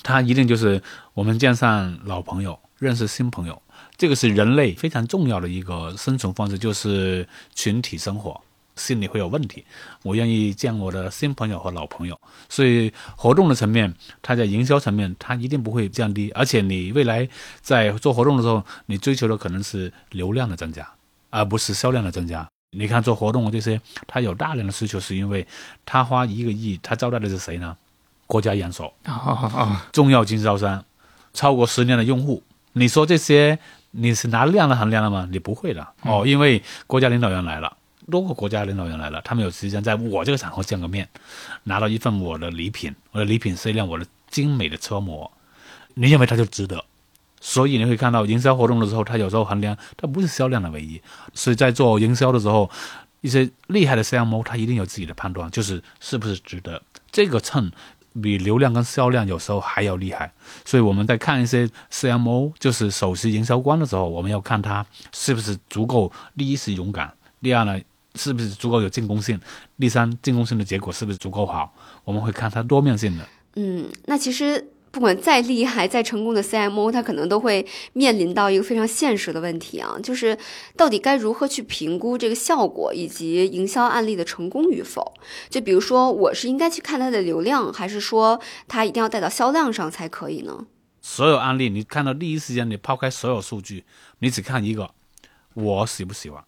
[0.04, 0.84] 它一定就是
[1.20, 3.62] 我们见上老朋友，认识新朋友，
[3.98, 8.40] 这个是人类非常重要的一个生存方式，就是群体生活。
[8.78, 9.66] 心理会有问题，
[10.04, 16.32] 我愿意见我的新朋友和老朋友，所以活动的层面，它在营销层面，它一定不会降低。
[16.32, 17.28] 而且你未来
[17.60, 20.90] 在做活动的时候，你追求的可能是流量的增加，
[21.32, 22.48] 而不是销量的增加。
[22.72, 25.46] 你看做活动这些，它有大量的需求，是因为
[25.86, 27.76] 他花一个亿，他招待的是谁呢？
[28.26, 28.94] 国家元首
[29.92, 30.86] 重要经销商，
[31.34, 32.44] 超过十年的用户。
[32.74, 33.58] 你说这些
[33.92, 35.28] 你是拿量来衡量的吗？
[35.32, 37.76] 你不会的哦，因为国家领导人来了。
[38.12, 41.08] 多个国家领导人来了，他们有时间在我这个场合见个面，
[41.66, 45.32] 拿到一份我的礼品，我的礼品是一辆我的精美的车模，
[45.94, 46.84] 你认为它就值得？
[47.40, 51.00] 所以你会看到营销活动的时候，它有时候衡量它不是销量的唯一，
[51.36, 52.68] 所以在做营销的时候，
[53.22, 57.72] 一些厉害的 CMO 他一定有自己的判断，就是是不是值得这个秤
[58.22, 60.32] 比流量跟销量有时候还要厉害。
[60.66, 67.80] 所以我们在看一些 CMO，就是首席营销官的时候，我们要看他是不是足够第一是勇敢，第二呢？
[68.16, 69.40] 是不是足够有进攻性？
[69.78, 71.72] 第三，进攻性的结果是不是足够好？
[72.04, 73.26] 我们会看他多面性的。
[73.56, 80.38] 嗯，那其实不管再厉害、再成功的 CMO，他可能都会面临到一个非常现实的问题啊，就是
[80.76, 85.14] 到底该如何去评估这个效果以及营销案例的成功与否？
[85.50, 90.66] 就比如说，我是应该去看它的流量，还是说它一定要带到销量上才可以呢？
[91.02, 93.86] 所有案例，你看到第一时间，你抛开所有数据，
[94.20, 94.92] 你只看一个，
[95.54, 96.44] 我喜不喜欢？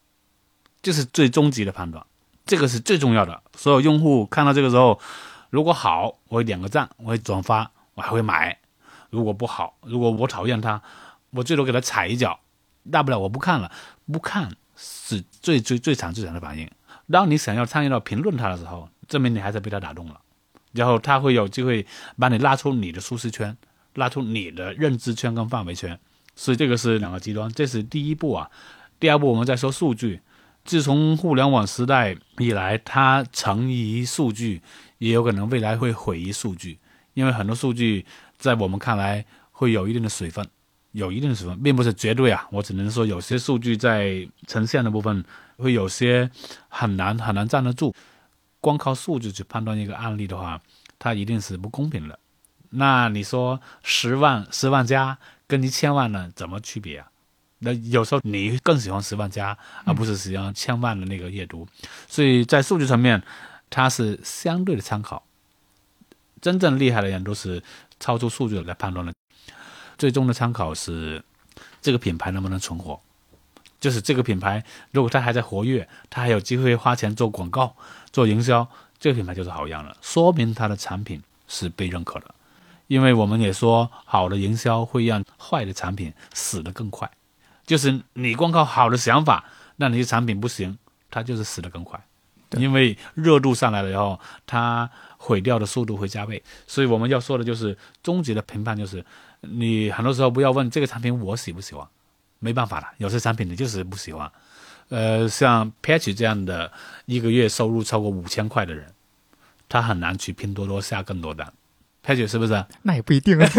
[0.82, 2.06] 这是最终极的判断，
[2.46, 3.44] 这个是最重要的。
[3.56, 5.00] 所有用户看到这个时候，
[5.52, 8.58] 如果好，我会点个赞，我会转发，还会买；
[9.10, 10.82] 如果不好，如果我讨厌他，
[11.30, 12.40] 我最多给他踩一脚，
[12.92, 13.72] 大不了我不看了。
[14.12, 16.70] 不看是最最最惨最惨的反应。
[17.10, 20.20] 当你想要参与到评论他的时候，证明你还是被他打动了，
[20.74, 21.86] 然后他会有机会
[22.18, 23.56] 把你拉出你的舒适圈，
[23.96, 26.00] 拉出你的认知圈跟范围圈。
[26.36, 28.50] 所以这个是两个极端，这是第一步啊。
[29.00, 30.22] 第二步，我们再说数据。
[30.64, 34.62] 自从互联网时代以来，它成疑数据，
[35.00, 36.80] 也有可能未来会毁于数据，
[37.14, 38.06] 因为很多数据
[38.38, 40.48] 在我们看来会有一定的水分，
[40.92, 42.48] 有一定的水分，并不是绝对啊。
[42.52, 45.24] 我只能说，有些数据在呈现的部分
[45.58, 46.30] 会有些
[46.70, 47.94] 很难很难站得住。
[48.60, 50.62] 光靠数据去判断一个案例的话，
[51.00, 52.20] 它一定是不公平的。
[52.70, 57.08] 那你说十万十万加跟一千万呢，怎么区别啊？
[57.60, 61.68] 那有时候你更喜欢十万加，而不是喜欢千万的那个阅读，
[62.08, 63.22] 所以在数据层面，
[63.70, 65.24] 它是相对的参考。
[66.42, 67.62] 真正厉害的人都是
[68.00, 69.14] 超出数据来判断的。
[69.98, 71.24] 最终的参考是
[71.82, 73.00] 这个品牌能不能存活，
[73.80, 77.76] 就是这个品牌如果它还在活跃，它还有机会花钱做广告、
[78.12, 78.68] 做营销，
[79.00, 82.34] 这个品牌就是好样的，说明它的产品是被认可的。
[82.88, 87.10] 因为我们也说，好的营销会让坏的产品死得更快。
[87.66, 89.46] 就是你光靠好的想法，
[89.78, 90.78] 那你的产品不行，
[91.10, 92.04] 它就是死得更快，
[92.58, 96.42] 因为热度上来了以后，它毁掉的速度会加倍。
[96.68, 99.06] 所以我们要说的就是终极的评判，就是
[99.42, 101.88] 你很多时候不要问这个产品我喜不喜欢，
[102.40, 104.32] 没办法了，有些产品你就是不喜欢。
[104.90, 106.72] 呃，像 Patch 这样的
[107.06, 108.94] 一个月收入超过五千块的人，
[109.70, 111.54] 他很难去拼多多下更多单，
[112.06, 112.66] ，Page 是不是？
[112.84, 113.50] 那也不一定啊，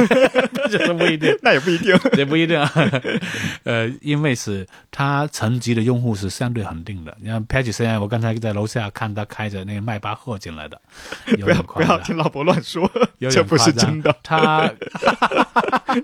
[0.71, 1.97] 这不一定，那也不一定。
[2.17, 2.71] 也不一定啊。
[3.65, 7.17] 呃，因为是它层级的用户是相对恒定的。
[7.21, 10.81] 你看 Page 现在，我刚才在楼下看他开着那个迈巴赫进来的，
[11.39, 14.73] 有 不要点夸张不要听老伯乱说，有这不是真的，他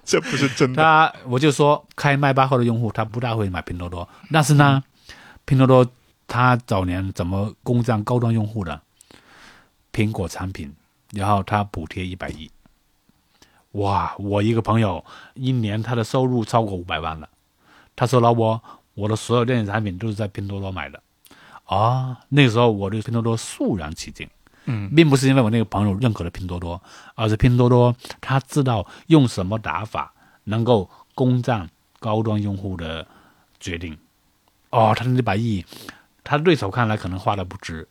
[0.04, 0.82] 这不是真的。
[0.82, 4.82] 他，我就说开迈巴赫的用户，他不大会买拼多多，但是呢，
[5.44, 5.86] 拼多多
[6.26, 8.80] 他早年怎么攻占高端用户的？
[9.90, 10.72] 苹果产品，
[11.12, 12.50] 然后他补贴一百亿，
[13.72, 14.14] 哇！
[14.18, 17.28] 我一个朋友一年他的收入超过五百万了，
[17.96, 18.62] 他说老伯，
[18.94, 21.02] 我的所有电子产品都是在拼多多买的，
[21.64, 24.28] 啊，那个时候我对拼多多肃然起敬。
[24.70, 26.82] 嗯，并不是因为我那个朋友认可了拼多多，
[27.14, 30.12] 而是拼多多他知道用什么打法
[30.44, 33.06] 能够攻占高端用户的
[33.58, 33.96] 决定。
[34.68, 35.64] 哦，他的那百亿，
[36.22, 37.88] 他的对手看来可能花的不值，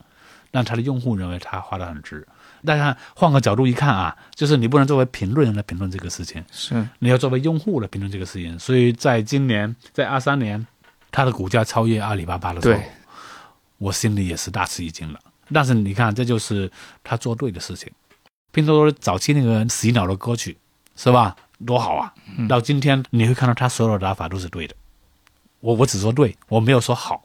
[0.52, 2.24] 但他的用户认为他花的很值。
[2.64, 8.58] 大家换个角度一看啊，就是你不能作为评论人来评论这个事情，是你要作为用户来评论这个事情。
[8.58, 10.66] 所以在今年，在二三年，
[11.10, 12.80] 它的股价超越阿里巴巴的时候，
[13.78, 15.18] 我心里也是大吃一惊了。
[15.52, 16.70] 但是你看，这就是
[17.02, 17.90] 他做对的事情。
[18.52, 20.56] 拼多多早期那个洗脑的歌曲，
[20.96, 21.36] 是吧？
[21.66, 22.14] 多好啊！
[22.48, 24.74] 到今天你会看到他所有的打法都是对的。
[25.60, 27.24] 我我只说对，我没有说好，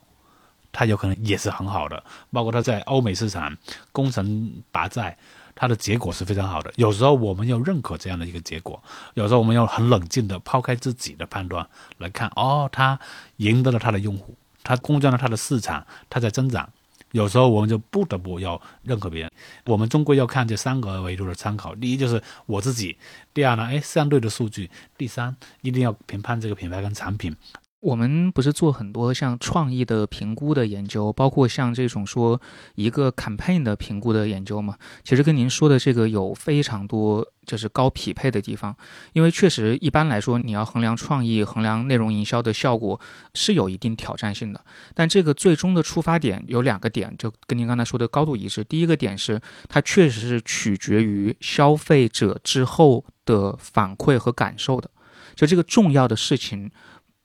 [0.74, 2.04] 它有可能也是很好的。
[2.32, 3.56] 包括它在欧美市场
[3.94, 5.18] 攻城拔寨，
[5.56, 6.74] 它的结果是非常好的。
[6.76, 8.84] 有时候我们要认可这样的一个结果，
[9.14, 11.66] 有时候我们要很冷静的抛开自己的判断
[12.00, 13.00] 来看，哦，它
[13.38, 16.68] 赢得了它的用户，它攻占了它的市场，它在增长。
[17.12, 19.32] 有时候我们就不得不要认可别人，
[19.66, 21.76] 我们终归要看这三个维度的参考。
[21.76, 22.98] 第一就是我自己，
[23.36, 27.36] 第二呢，哎，相对的数据，第三一定要评判这个品牌跟产品。
[27.84, 32.40] 我们不是做很多像创意的评估的研究，包括像这种说
[32.76, 34.78] 一个 campaign 的评估的研究嘛？
[35.04, 38.74] 其实跟您说的这个有非常多就是高匹配的地方，
[39.12, 42.98] 因为确实一般来说，你要衡量创意、衡量内容营销的效果
[43.34, 44.64] 是有一定挑战性的。
[44.94, 48.64] 但这个最终的出发点有两个点，就跟您刚才说的高度一致。
[48.64, 54.90] 第一个点是它确实是取决于消费者之后的反馈和感受的，
[55.36, 56.72] 就这个重要的事情。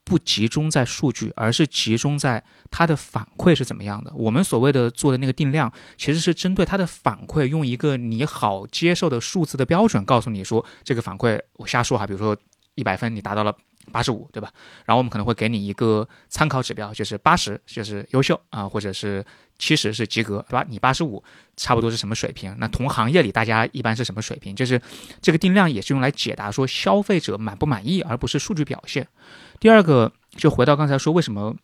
[0.09, 4.11] 不集中在数据，而是集中在它的反馈是怎么样的。
[4.15, 12.35] 我们所谓的做的那个定量，其实是针对它的反馈，用一个你好接受的数字的标准，告诉你说这个反馈，我瞎说哈，比如说
[12.79, 13.53] 一百分你达到了
[13.91, 14.53] 八十五，对吧？
[14.85, 19.25] 然后我们可能会给你一个参考指标，就是八十就是优秀啊，或者是
[19.59, 20.65] 七十是及格，对吧？
[20.69, 21.23] 你八十五
[21.57, 22.55] 差不多是什么水平？
[22.59, 24.55] 那同行业里大家一般是什么水平？
[24.55, 24.81] 就是
[25.21, 29.09] 这个定量也是用来解答说消费者满不满意，而不是数据表现。
[29.59, 31.57] 第二个，就回到刚才说，为什么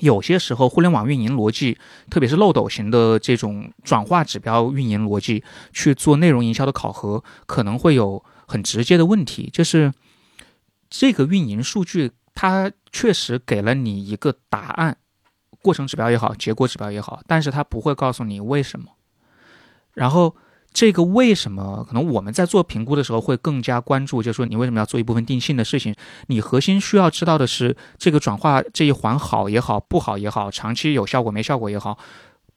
[0.00, 1.76] 有些时候互联网运营逻辑，
[2.10, 9.92] 特别是漏斗型的这种转化指标运营逻辑去做内容营销的考核，可能会有很直接的问题，就是
[10.90, 14.98] 这个运营数据它确实给了你一个答案，
[15.62, 18.86] 过程指标也好，结果指标也好，但是它不会告诉你为什么，
[19.94, 20.36] 然后。
[20.72, 25.92] 这个为什么可能我们在做评估的时候会更加关注，就是说你为什么要做一部分定性的事情？
[26.28, 31.98] 你核心需要知道的是这个转化这一环好也好，不好也好，长期有效果没效果也好，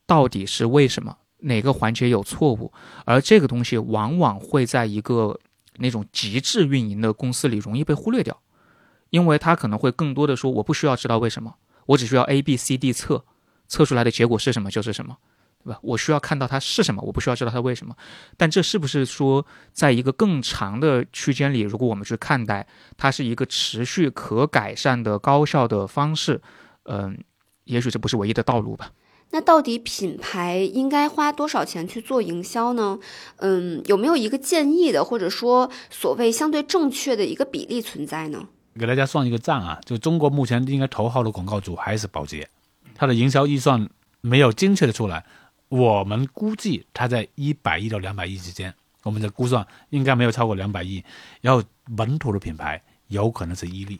[0.05, 1.17] 到底是为什么？
[1.39, 2.71] 哪个环节有错误？
[3.05, 5.39] 而这个东西往往会在一个
[5.77, 8.41] 那种极致运营的公司里容易被忽略掉，
[9.09, 11.55] 因为他可能会更多的说我不需要知道为什么，
[11.87, 13.25] 我只需要 A B C D 测，
[13.67, 15.17] 测出来的结果是什么就是什么。
[15.65, 15.79] 对吧？
[15.81, 17.95] 我需要看到它是什么，我不需要知道它为什么。
[18.35, 26.41] 但这是不是说，在一个更长的区间里，如果我们去看待它是一个持续可改善的高效的方式，
[26.83, 27.17] 嗯，
[27.63, 28.91] 也许这不是唯一的道路吧。
[29.33, 32.99] 那到底品牌应该花多少钱去做营销呢？
[33.37, 38.47] 嗯，有没有一个建议的，或者说所谓相对正确的一个比例存在呢？
[38.79, 42.47] 给大家算一个账啊，就中国目前应该头号的广告主还是宝洁，
[42.93, 43.89] 它的营销预算
[44.21, 45.25] 没有精确的出来。
[45.69, 51.03] 我们估计它在一百亿到两百亿之间，我们的估算应该没有超过两百亿。
[51.41, 51.63] 然后
[51.97, 53.99] 本土的品牌有可能是伊利，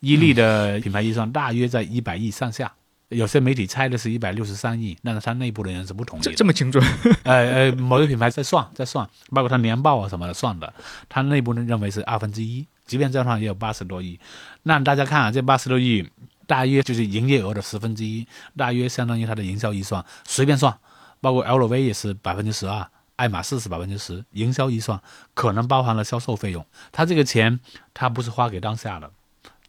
[0.00, 2.72] 伊利的品牌预算大约在一百亿上下。
[3.10, 6.32] 有些媒体猜的是一百六十三亿，但是他内部的人是不同意的。
[6.34, 6.82] 这么精准？
[7.24, 10.72] 呃呃，某个品牌在算，在算，包括他年报啊什么的算的，
[11.08, 12.66] 他内部呢认为是二分之一。
[12.86, 14.18] 即便这样算，也有八十多亿。
[14.62, 16.08] 那大家看啊，这八十多亿
[16.46, 18.26] 大约就是营业额的十分之一，
[18.56, 20.76] 大约相当于它的营销预算，随便算。
[21.20, 24.98] 包括 LV 也是百分之十二，爱马仕是百分之十，营销预算
[25.34, 26.64] 可能包含了销售费用。
[26.92, 27.60] 他这个钱
[27.92, 29.10] 他不是花给当下的，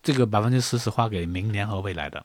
[0.01, 2.23] 这个百分之十是花给明年和未来的。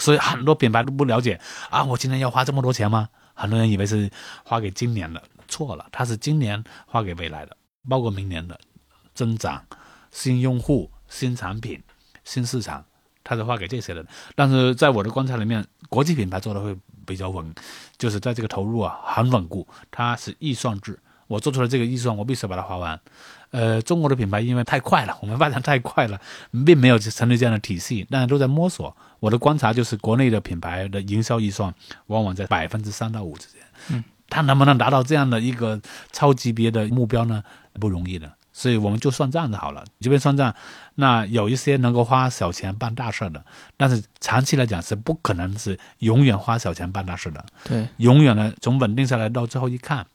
[0.00, 1.40] 所以很多品牌都不了解
[1.70, 3.08] 啊，我今年要花这么多钱吗？
[3.34, 4.10] 很多人以为是
[4.44, 7.56] 花给今年的，错了，它是今年花给未来的。
[7.88, 8.58] 包括明年的
[9.14, 9.64] 增长、
[10.10, 11.82] 新用户、新产品、
[12.24, 12.84] 新市场，
[13.24, 14.04] 它是花给这些的。
[14.34, 16.76] 但是在我的观察里面，国际品牌做的会
[17.06, 17.54] 比较稳，
[17.96, 20.98] 就是在这个投入啊很稳固，它是预算制。
[21.26, 23.00] 我做出来这个预算，我必须把它花完。
[23.50, 26.20] 呃，中国的品牌因为太快了，我们发展太快了，
[26.64, 28.96] 并没有成立这样的体系，大家都在摸索。
[29.18, 31.74] 我的观察就是，国内的品牌的营销预算
[32.06, 33.60] 往往在百分之三到五之间。
[33.88, 35.80] 嗯，它能不能达到这样的一个
[36.12, 37.42] 超级别的目标呢？
[37.74, 38.32] 不容易的。
[38.52, 40.54] 所以我们就算账就好了，这边算账。
[40.96, 43.42] 那有一些能够花小钱办大事的，
[43.76, 47.44] 但是长期来讲是不可能是永远花小钱办大事的。
[47.64, 50.06] 对，永远呢，从稳定下来到最后一看。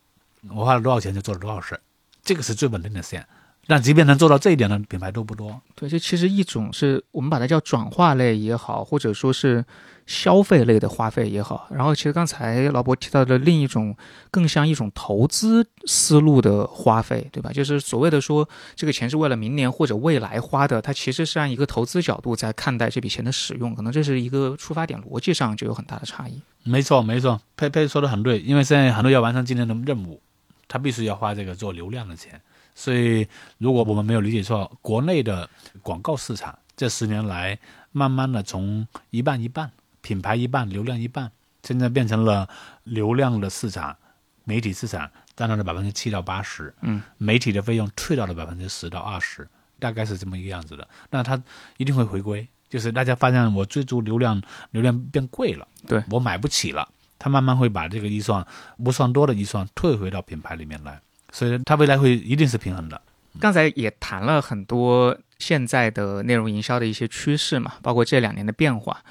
[0.49, 1.79] 我花了多少钱就做了多少事，
[2.26, 3.26] 这个是最稳定的线。
[3.67, 5.59] 但即便能做到这一点的品牌都不多。
[5.73, 9.65] 对，这其实一种是我们把它叫转化类也好，或者说是
[10.05, 11.67] 消费类的花费也好。
[11.71, 13.97] 然后，其实刚才老伯提到的另一种，
[14.30, 17.49] 更像一种投资思路的花费，对吧？
[17.51, 26.39] 就是所谓的说这个钱是为了明年或者未来花的，它其实是按一个投资角度在看待这笔钱的使用，可能这是一个出发点逻辑上就有很大的差异。
[26.63, 30.21] 没错，没错，佩佩说的很对，因为现在很多要完成今年的任务。
[30.68, 32.41] 他必须要花这个做流量的钱，
[32.74, 35.49] 所以如果我们没有理解错，国内的
[35.82, 37.57] 广告市场这十年来
[37.91, 41.32] 慢慢的从一半一半，品牌一半，流量一半，
[41.63, 42.49] 现在变成了
[42.84, 43.95] 流量的市场，
[44.43, 49.47] 媒体市场占到了百分之七到八十，嗯，媒体的费用退到了百分之十到二十，
[49.80, 50.88] 大概是这么一个样子的。
[51.09, 51.41] 那它
[51.78, 54.41] 一定会回归，就是大家发现我追逐流量，
[54.72, 56.88] 流量变贵了，对我买不起了。
[57.18, 58.45] 他慢慢会把这个预算
[58.84, 60.99] 不算多的预算退回到品牌里面来，
[61.32, 63.01] 所以它未来会一定是平衡的。
[63.39, 69.03] 刚才也谈了很多现在的内容营销的一些趋势嘛，包括这两年的变化。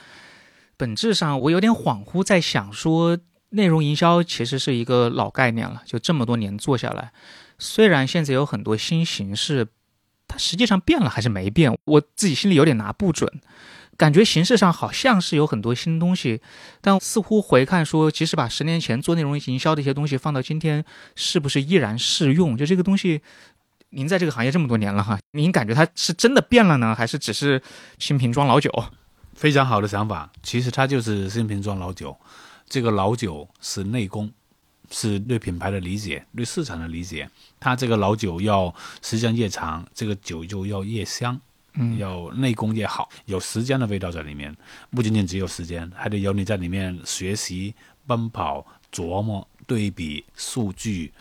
[0.76, 3.18] 本质上，我有点恍惚，在想说，
[3.50, 7.12] 内容营销其实是一个老概念了，就这么多年做下来，
[7.58, 9.68] 虽然现在有很多新形式，
[10.26, 13.30] 它实际上变了还是没变，我自己心里有点拿不准。
[13.96, 16.40] 感觉形式上好像是有很多新东西，
[16.80, 20.84] 但似乎回看说，即使把十年前做内容营销的一些东西放到今天，
[21.14, 22.56] 是不是依然适用？
[22.56, 23.22] 就这个东西，
[23.90, 27.62] 您在这个行业这么多年了哈，您感觉它是真的变了呢，还是只是
[27.98, 28.70] 新瓶装老酒？
[29.34, 32.16] 非常好的想法，其实它就是新瓶装老酒。
[32.68, 34.32] 这个老酒是内功，
[34.90, 37.28] 是对品牌的理解，对市场的理解。
[37.60, 41.40] 它这个老酒要时间越长，这个酒就要越香。
[41.74, 44.56] 嗯，要内功也好，有时间的味道在里面，
[44.90, 47.74] 不仅仅只有时间，还得有你在里面学习、
[48.06, 51.12] 奔跑、琢磨、对比数据、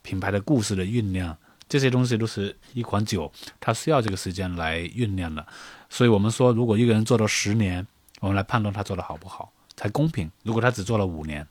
[0.00, 1.36] 品牌的故事的酝酿，
[1.68, 3.30] 这些东西都是一款酒，
[3.60, 5.46] 它需要这个时间来酝酿的。
[5.90, 7.86] 所以我们说，如果一个人做了十年，
[8.20, 10.30] 我们来判断他做的好不好才公平。
[10.42, 11.46] 如果他只做了五年，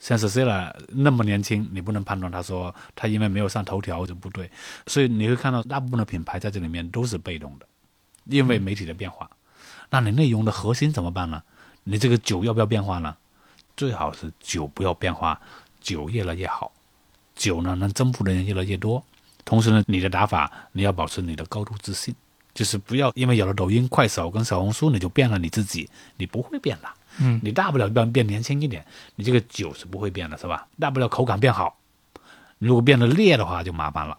[0.00, 4.50] 像 c e l a 那么年轻，你不能判断他说他因为没有上头条就不对，
[4.86, 7.66] 所以你会看到大部分的品牌在这里面都是被动的，
[8.24, 9.30] 因为媒体的变化。
[9.90, 11.42] 那你内容的核心怎么办呢？
[11.84, 13.16] 你这个酒要不要变化呢？
[13.76, 15.40] 最好是酒不要变化，
[15.80, 16.72] 酒越来越好，
[17.34, 19.04] 酒呢能征服的人越来越多。
[19.44, 22.14] 同时呢，你的打法你要保持你的高度自信，
[22.54, 26.88] 就是不要因为有了抖音、快手跟小红书你就变了你自己，你不会变的。
[27.18, 28.84] 嗯，你大不了变变年轻一点，
[29.16, 30.66] 你这个酒是不会变的，是吧？
[30.78, 31.76] 大不了口感变好，
[32.58, 34.16] 如果变得烈的话就麻烦了，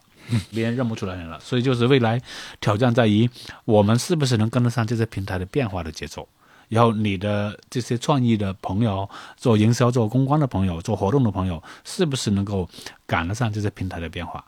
[0.50, 1.40] 别人认不出来了。
[1.40, 2.20] 所以就是未来
[2.60, 3.28] 挑战在于
[3.64, 6.28] 我们是不是能跟得上这些平台的变化的节奏，
[6.68, 12.68] 然后你的这些创意的朋友、做营销、做公关的朋友、做活动的朋友，是不是能够
[13.06, 14.44] 赶得上这些平台的变化？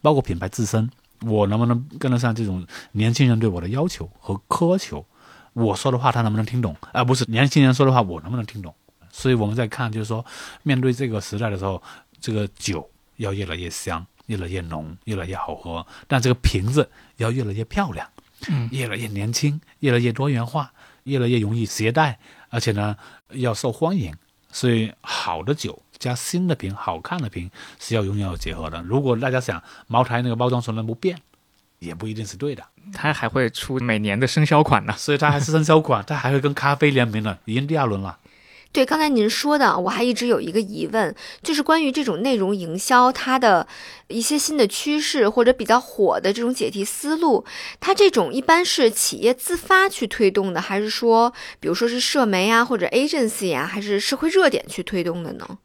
[0.00, 0.88] 包括品牌自身，
[1.22, 5.04] 我能不能跟得上这种年轻人对我的要求和苛求？
[5.54, 6.76] 我说的话他能不能听懂？
[6.92, 8.74] 而不是年轻人说的话我能不能听懂？
[9.10, 10.24] 所以我们在看，就是说，
[10.62, 11.82] 面对这个时代的时候，
[12.20, 18.08] 这个酒要越来越香，越来越浓，越来越好喝，但这个瓶子要越来越漂亮，
[18.48, 20.72] 嗯，越来越年轻，越来越多元化，
[21.04, 22.96] 越来越容易携带，而且呢
[23.30, 24.14] 要受欢迎。
[24.52, 28.82] 所以好的酒加新的瓶、好看的瓶是要永远要结合的。
[28.82, 31.18] 如果大家想茅台那个包装从来不变。
[31.80, 38.18] 也不一定是对的，它还会出每年的生肖款呢，所以它还是生肖款，它还会跟咖啡联名呢，已经第二轮了。
[38.72, 43.64] 对，刚才您说的，我还一直有一个疑问，就是关于这种内容营销，它的
[44.08, 47.44] 一些新的趋势或者比较火的这种解题思路，
[47.78, 55.58] 它这种一般是企业自发去推动的，还是说，比如说是社媒啊或者 agency 啊，还是社会热点去推动的呢？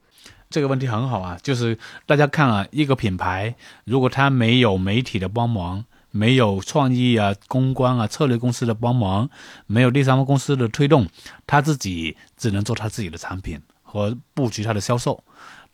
[0.53, 5.83] 这个问题很好啊，就是大家看啊，一个品牌如果它没有媒体的帮忙。
[6.15, 9.27] 没有创意啊、公关啊、策略公司的帮忙，
[9.65, 11.07] 没有第三方公司的推动，
[11.47, 15.23] 他自己只能做他自己的产品和布局他的销售。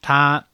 [0.02, 0.46] 他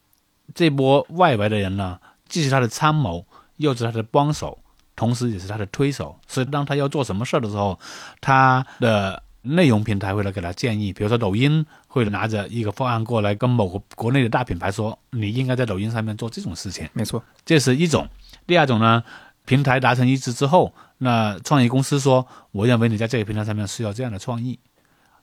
[0.56, 4.58] 这波外围的人呢，既是他的参谋，又是他的帮手，
[4.96, 6.20] 同时也是他的推手。
[6.28, 7.80] 所以当他要做什么事儿的时候，
[8.20, 10.92] 他的内容平台会来给他建议。
[10.92, 16.90] 比如说抖音会拿着一个方案过来跟某个国内的大品牌说，你应该在抖音上面做这种事情。
[16.94, 18.08] 没错，这是一种。
[18.46, 19.04] 第二种呢，
[19.46, 24.60] 平台达成一致之后，那创意公司说，我认为你在这个平台上面需要这样的创意，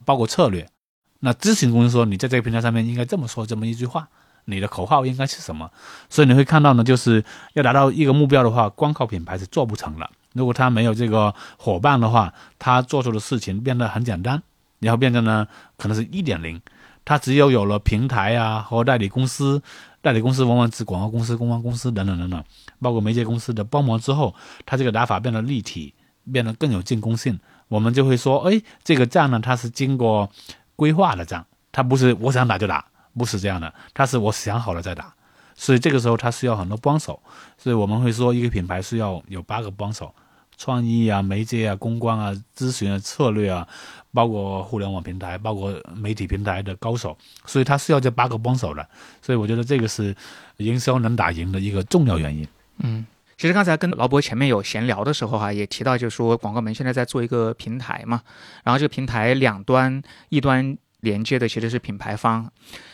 [0.05, 0.67] 包括策略。
[1.19, 4.09] 那咨询公司说，你在这个平台上面应该这么说这么一句话，
[4.45, 5.71] 你的口号应该是什么？
[6.09, 10.09] 所以你会看到呢，就是要达到一个目标的话，光靠品牌是做不成的。
[10.33, 14.43] 如果他没有这个伙伴的话，他做出的事情变得很简单，
[14.79, 16.61] 然后变得呢可能是一点零。
[17.05, 19.61] 他只有有了平台啊和代理公司，
[20.01, 22.43] 代理公司往往指广告公司、公关公司等等等等，
[22.81, 25.93] 包括媒介公司的帮忙之后，他这个打法变得立体，
[26.31, 27.39] 变得更有进攻性。
[27.67, 30.29] 我们就会说，哎，这个仗呢，它是经过。
[30.75, 32.83] 规划的仗，他不是我想打就打，
[33.15, 35.13] 不是这样的，他是我想好了再打，
[35.53, 37.21] 所以这个时候他需要很多帮手，
[37.59, 40.13] 所以我们会说一个品牌需要有八个帮手，
[40.57, 43.67] 创意啊、媒介啊、公关啊、咨询啊、策略啊，
[44.13, 48.87] 包括互联网平台、包括媒体平台的高手，所以他需要这八个帮手的，
[49.21, 50.15] 所以我觉得这个是
[50.57, 52.47] 营销能打赢的一个重要原因。
[52.77, 53.05] 嗯。
[53.35, 58.21] 其实刚才跟劳博前面有闲聊的时候哈，也提到就是说广告门现在在做一个平台嘛，
[58.63, 62.49] 然后这个平台两端一端连接的其实是品牌方，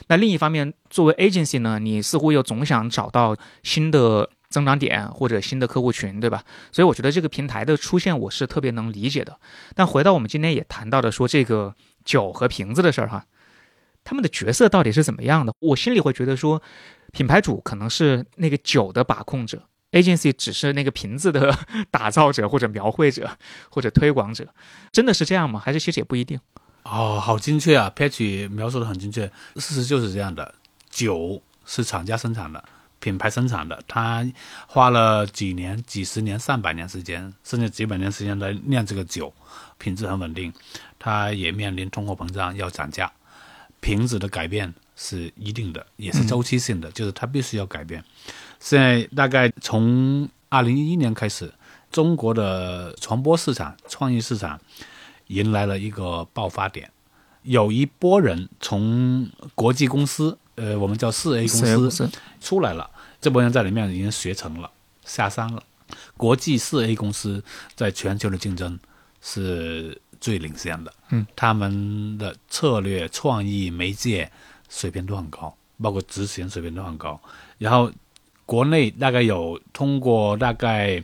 [0.08, 6.44] 那另一方面作为 agency 呢，你似乎又总想找到新的增长点或者新的客户群，对吧？
[6.72, 9.40] 所以我觉得这个平台的出现我是特别能理解的。
[9.76, 13.26] 但回到我们今天也谈到的说这个酒和瓶子的事儿哈，
[14.04, 15.54] 他们的角色到底是怎么样的？
[15.60, 16.62] 我心里会觉得说，
[17.12, 19.64] 品牌主可能是那个酒的把控者。
[19.92, 21.52] agency 只是那个瓶子的
[21.90, 23.28] 打造者或者描绘者
[23.72, 24.48] 或者推广者，
[24.92, 25.60] 真的是这样吗？
[25.60, 26.40] 还是其实也不一定？
[26.84, 29.26] 哦，好精确啊，Patch 描述的很精确。
[29.56, 30.54] 事实就是这样的，
[30.92, 32.64] 酒是厂家生产的，
[33.00, 34.26] 品牌生产的，他
[34.68, 39.34] 花了几年、几十年、上百年时间，甚至几百年时间来酿这个酒，
[39.78, 40.54] 品质很稳定。
[40.98, 43.10] 它也面临通货膨胀要涨价，
[43.80, 48.04] 瓶子的改变是一定的，也是周期性的，就是它必须要改变。
[48.60, 51.54] 现在大概从二零一一年开始，
[51.90, 54.60] 中国的传播市场、创意市场
[55.28, 56.92] 迎来了一个爆发点，
[57.44, 62.10] 有一波人从国际公司，呃，我们叫四 A 公司
[62.42, 62.90] 出来了，
[63.22, 64.70] 这波人在里面已经学成了，
[65.06, 65.64] 下山了。
[66.18, 67.44] 国际四 A 公司
[67.76, 68.78] 在全球的竞争
[69.22, 74.30] 是最领先的，嗯，他们的策略、创意、媒介
[74.68, 77.20] 水平都很高，包括执行水平都很高，
[77.58, 77.92] 然后。
[78.50, 81.04] 国内大概有通过大概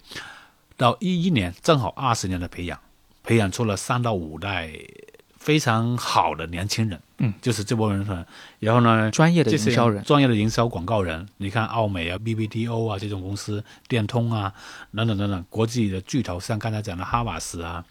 [0.75, 2.79] 到一一年，正好二十年的培养，
[3.21, 4.73] 培养出了三到五代
[5.45, 6.99] 非常好的年轻人。
[7.19, 8.03] 嗯，就是这波人。
[8.59, 11.29] 然后呢，专业的营销人，专业的营销广告人。
[11.37, 14.51] 你看奥美啊、BBTO 啊这种公司，电通啊
[14.95, 17.85] 等等等等，国际的巨头，像刚才讲的哈瓦斯啊，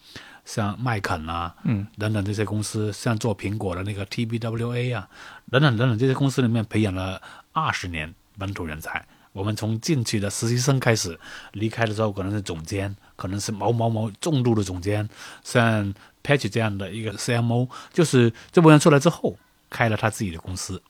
[0.44, 5.08] 像麦肯啊，嗯，等等这些公司，像做苹果的那个 TBWA 啊，
[5.48, 9.06] 等等等等这些公司里面培养了二十年本土人才。
[9.32, 11.18] 我们从进去的实习生开始，
[11.52, 15.08] 离开的时候可能是总监，可能是某某某重度的总监，
[15.42, 15.92] 像
[16.24, 19.36] Patch 这样的一个 CMO，就是这波人出来之后
[19.70, 20.82] 开了他自己的公司。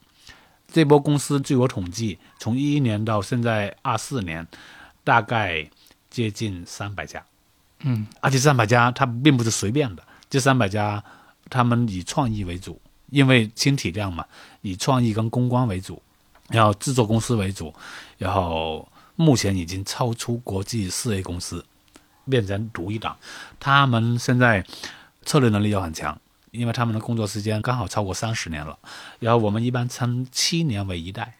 [0.73, 4.47] 这波公司据我统计，从一一年到现在二四年，
[5.03, 5.69] 大概
[6.09, 7.23] 接近三百家。
[7.81, 11.05] 嗯，而且三百家它并不是随便的，这三百家
[11.51, 12.81] 他们以创意为主，
[13.11, 14.25] 因为轻体量嘛，
[14.63, 16.01] 以创意跟公关为主。
[16.51, 17.75] 然后制作公司为主，
[18.19, 21.65] 然后目前已经超出国际四 A 公司，
[22.29, 23.17] 变成独一档。
[23.59, 24.63] 他们现在
[25.25, 26.19] 策略能力又很强，
[26.51, 28.79] 因为他们的工作时间刚好超过三十年了。
[29.19, 31.35] 然后我们一般称七年为一代，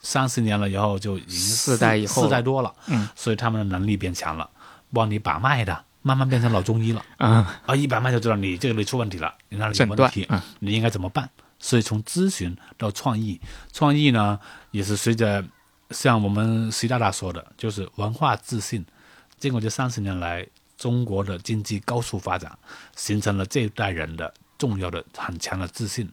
[0.00, 2.74] 三十年了以后就已经四代以后四代多了。
[2.86, 4.50] 嗯，所以他们的能力变强了，
[4.92, 7.04] 帮你把脉的，慢慢变成老中医了。
[7.18, 10.28] 啊啊，一把脉就知道你这个里出问题了，你那里有问题，
[10.58, 11.28] 你应该怎么办？
[11.58, 13.40] 所以从咨询到创意，
[13.72, 15.44] 创意呢也是随着
[15.90, 18.84] 像我们习大大说的，就是文化自信。
[19.38, 20.46] 经过这三十年来，
[20.80, 22.58] 中国的经济高速发展，
[22.96, 26.10] 形成了这一代人的重要的很强的自信。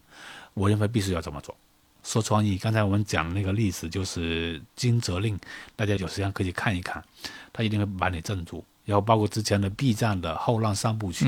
[0.54, 1.56] 我认为必须要这么做。
[2.04, 5.40] 说创意，刚才我们讲的那个例子就是金泽令，
[5.78, 7.02] 大家有时间可以看一看，
[7.54, 8.62] 他一定会把你镇住。
[8.84, 11.24] 然后包括之前的 B 站的后浪三部曲，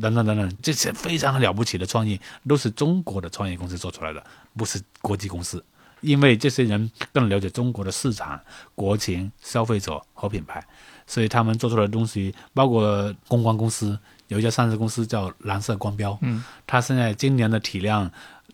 [0.00, 4.24] 等等等等，这些非常了不起的创意，都是中国的创业公司做出来的，
[4.56, 5.64] 不是国际公司。
[6.00, 8.40] 因为这些人更了解中国的市场、
[8.76, 10.64] 国情、消费者和品牌，
[11.08, 13.98] 所以他们做出来的东西，包括公关公司，
[14.28, 18.08] 有一家上市公司叫蓝色光标，嗯，它现在今年的体量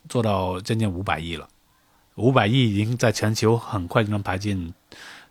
[0.08, 1.48] 做到将近五百亿了，
[2.14, 4.72] 五百亿已经在全球很快就能排进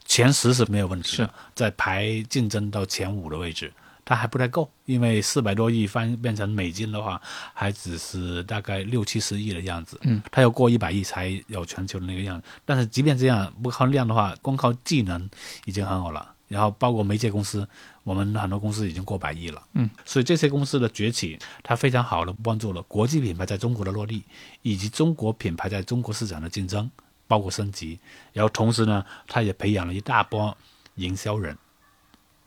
[0.05, 3.71] 前十是没有问题的是，在排竞争到前五的位置，
[4.03, 7.21] 它还不太够，因为四百多亿翻变成美金的话，
[7.53, 9.97] 还只是大概六七十亿的样子。
[10.01, 12.45] 嗯，它要过一百亿才有全球的那个样子。
[12.65, 15.29] 但是即便这样，不靠量的话，光靠技能
[15.63, 16.32] 已经很好了。
[16.53, 17.67] 然后包括媒介公司，
[18.03, 19.59] 我们很多公司已经过百亿了。
[19.73, 24.23] 嗯，所以这些公司的崛起，它非常好的帮助了国际品牌在中国的落地，
[24.61, 26.91] 以及中国品牌在中国市场的竞争，
[27.27, 27.97] 包括升级。
[28.33, 30.55] 然后同时呢，它也培养了一大波
[30.97, 31.57] 营销人、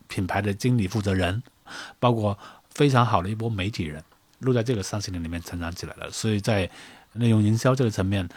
[0.07, 1.43] 品牌的经理负责人，
[1.99, 2.39] 包括
[2.71, 4.01] 非常好的一波媒体人，
[4.41, 6.09] 都在这个三十年里面成长起来了。
[6.13, 6.71] 所以在
[7.15, 8.29] 内容营销这个层面，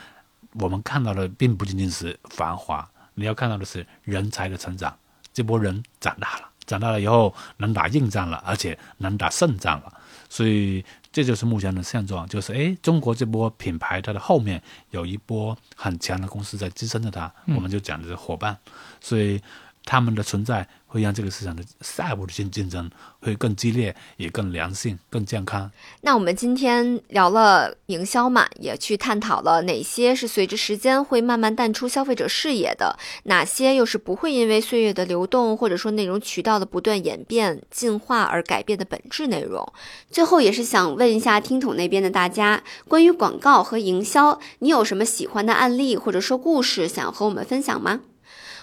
[0.53, 4.97] 我们看到的并不仅仅是繁华，你要看到的是人才的成长。
[5.39, 9.93] 这波人长大了，长大了以后能打硬仗了，而且能打胜仗了。
[10.27, 10.83] 所以
[11.13, 14.61] 这就是目前的现状，就是哎，中国这波品牌它的后面
[14.91, 18.57] 有一波很强的公司在支撑着它，我们就讲的是伙伴，
[18.99, 19.41] 所以
[19.89, 22.87] 他们的存在会让这个市场的下一步的竞竞争
[23.19, 25.71] 会更激烈，也更良性、更健康。
[26.01, 39.67] 那我们今天聊了营销嘛，也去探讨了哪些是随着时间会慢慢淡出消费者视野的，哪些又是不会因为岁月的流动或者说内容渠道的不断演变进化而改变的本质内容。
[40.11, 48.01] 最后也是想问一下听筒那边的大家，关于广告和营销，你有什么喜欢的案例或者说故事想要和我们分享吗？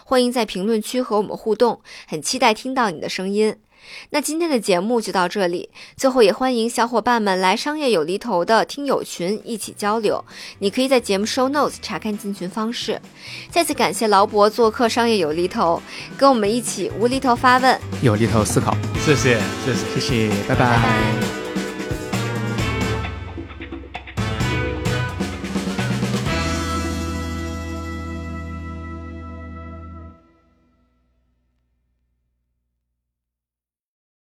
[0.08, 3.56] 欢迎在评论区和我们互动，很期待听到你的声音。
[4.10, 10.24] 那今天的节目就到这里，最后也欢迎小伙伴们来商业有厘头的听友群一起交流。
[10.60, 13.00] 你可以在节目 show notes 查看进群方式。
[13.50, 15.82] 再次感谢劳勃做客商业有厘头，
[16.16, 17.80] 跟我们一起无厘头发问。
[18.00, 20.00] 有厘头思考，谢谢，谢谢。
[20.00, 21.45] 谢谢，拜拜拜拜